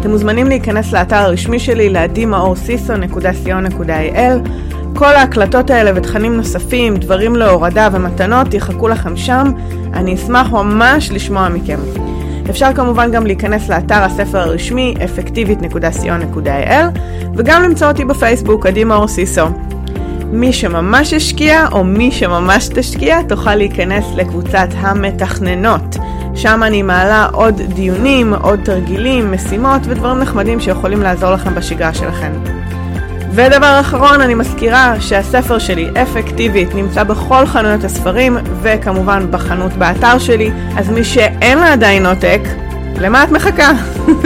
אתם 0.00 0.10
מוזמנים 0.10 0.46
להיכנס 0.46 0.92
לאתר 0.92 1.16
הרשמי 1.16 1.58
שלי, 1.58 1.88
להדימאורסיסו.co.il 1.88 4.73
כל 4.94 5.16
ההקלטות 5.16 5.70
האלה 5.70 5.90
ותכנים 5.94 6.36
נוספים, 6.36 6.96
דברים 6.96 7.36
להורדה 7.36 7.88
ומתנות 7.92 8.54
יחכו 8.54 8.88
לכם 8.88 9.16
שם, 9.16 9.50
אני 9.94 10.14
אשמח 10.14 10.52
ממש 10.52 11.10
לשמוע 11.10 11.48
מכם. 11.48 11.78
אפשר 12.50 12.72
כמובן 12.74 13.10
גם 13.10 13.26
להיכנס 13.26 13.68
לאתר 13.68 14.02
הספר 14.02 14.38
הרשמי 14.38 14.94
effectivit.co.il 14.98 16.98
וגם 17.36 17.62
למצוא 17.62 17.88
אותי 17.88 18.04
בפייסבוק, 18.04 18.66
עדי 18.66 18.84
מאור 18.84 19.08
סיסו. 19.08 19.46
מי 20.32 20.52
שממש 20.52 21.12
השקיע 21.12 21.66
או 21.72 21.84
מי 21.84 22.10
שממש 22.10 22.68
תשקיע 22.68 23.22
תוכל 23.22 23.54
להיכנס 23.54 24.04
לקבוצת 24.14 24.68
המתכננות. 24.76 25.96
שם 26.34 26.62
אני 26.62 26.82
מעלה 26.82 27.28
עוד 27.32 27.60
דיונים, 27.74 28.34
עוד 28.34 28.60
תרגילים, 28.64 29.32
משימות 29.32 29.80
ודברים 29.84 30.18
נחמדים 30.18 30.60
שיכולים 30.60 31.02
לעזור 31.02 31.32
לכם 31.32 31.54
בשגרה 31.54 31.94
שלכם. 31.94 32.63
ודבר 33.34 33.80
אחרון, 33.80 34.20
אני 34.20 34.34
מזכירה 34.34 34.94
שהספר 35.00 35.58
שלי, 35.58 35.90
אפקטיבית, 36.02 36.74
נמצא 36.74 37.02
בכל 37.02 37.46
חנויות 37.46 37.84
הספרים, 37.84 38.36
וכמובן 38.62 39.26
בחנות 39.30 39.72
באתר 39.72 40.18
שלי, 40.18 40.50
אז 40.76 40.90
מי 40.90 41.04
שאין 41.04 41.58
לה 41.58 41.72
עדיין 41.72 42.06
עותק, 42.06 42.40
למה 43.00 43.24
את 43.24 43.30
מחכה? 43.30 43.72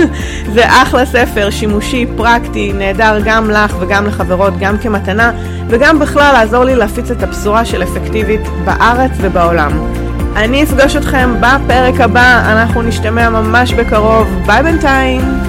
זה 0.54 0.62
אחלה 0.82 1.06
ספר, 1.06 1.50
שימושי, 1.50 2.06
פרקטי, 2.16 2.72
נהדר 2.72 3.18
גם 3.24 3.50
לך 3.50 3.76
וגם 3.80 4.06
לחברות, 4.06 4.58
גם 4.58 4.78
כמתנה, 4.78 5.32
וגם 5.68 5.98
בכלל 5.98 6.32
לעזור 6.32 6.64
לי 6.64 6.76
להפיץ 6.76 7.10
את 7.10 7.22
הבשורה 7.22 7.64
של 7.64 7.82
אפקטיבית 7.82 8.48
בארץ 8.64 9.12
ובעולם. 9.20 9.70
אני 10.36 10.62
אפגוש 10.62 10.96
אתכם 10.96 11.34
בפרק 11.40 12.00
הבא, 12.00 12.52
אנחנו 12.52 12.82
נשתמע 12.82 13.30
ממש 13.30 13.72
בקרוב. 13.72 14.28
ביי 14.46 14.62
בינתיים! 14.62 15.47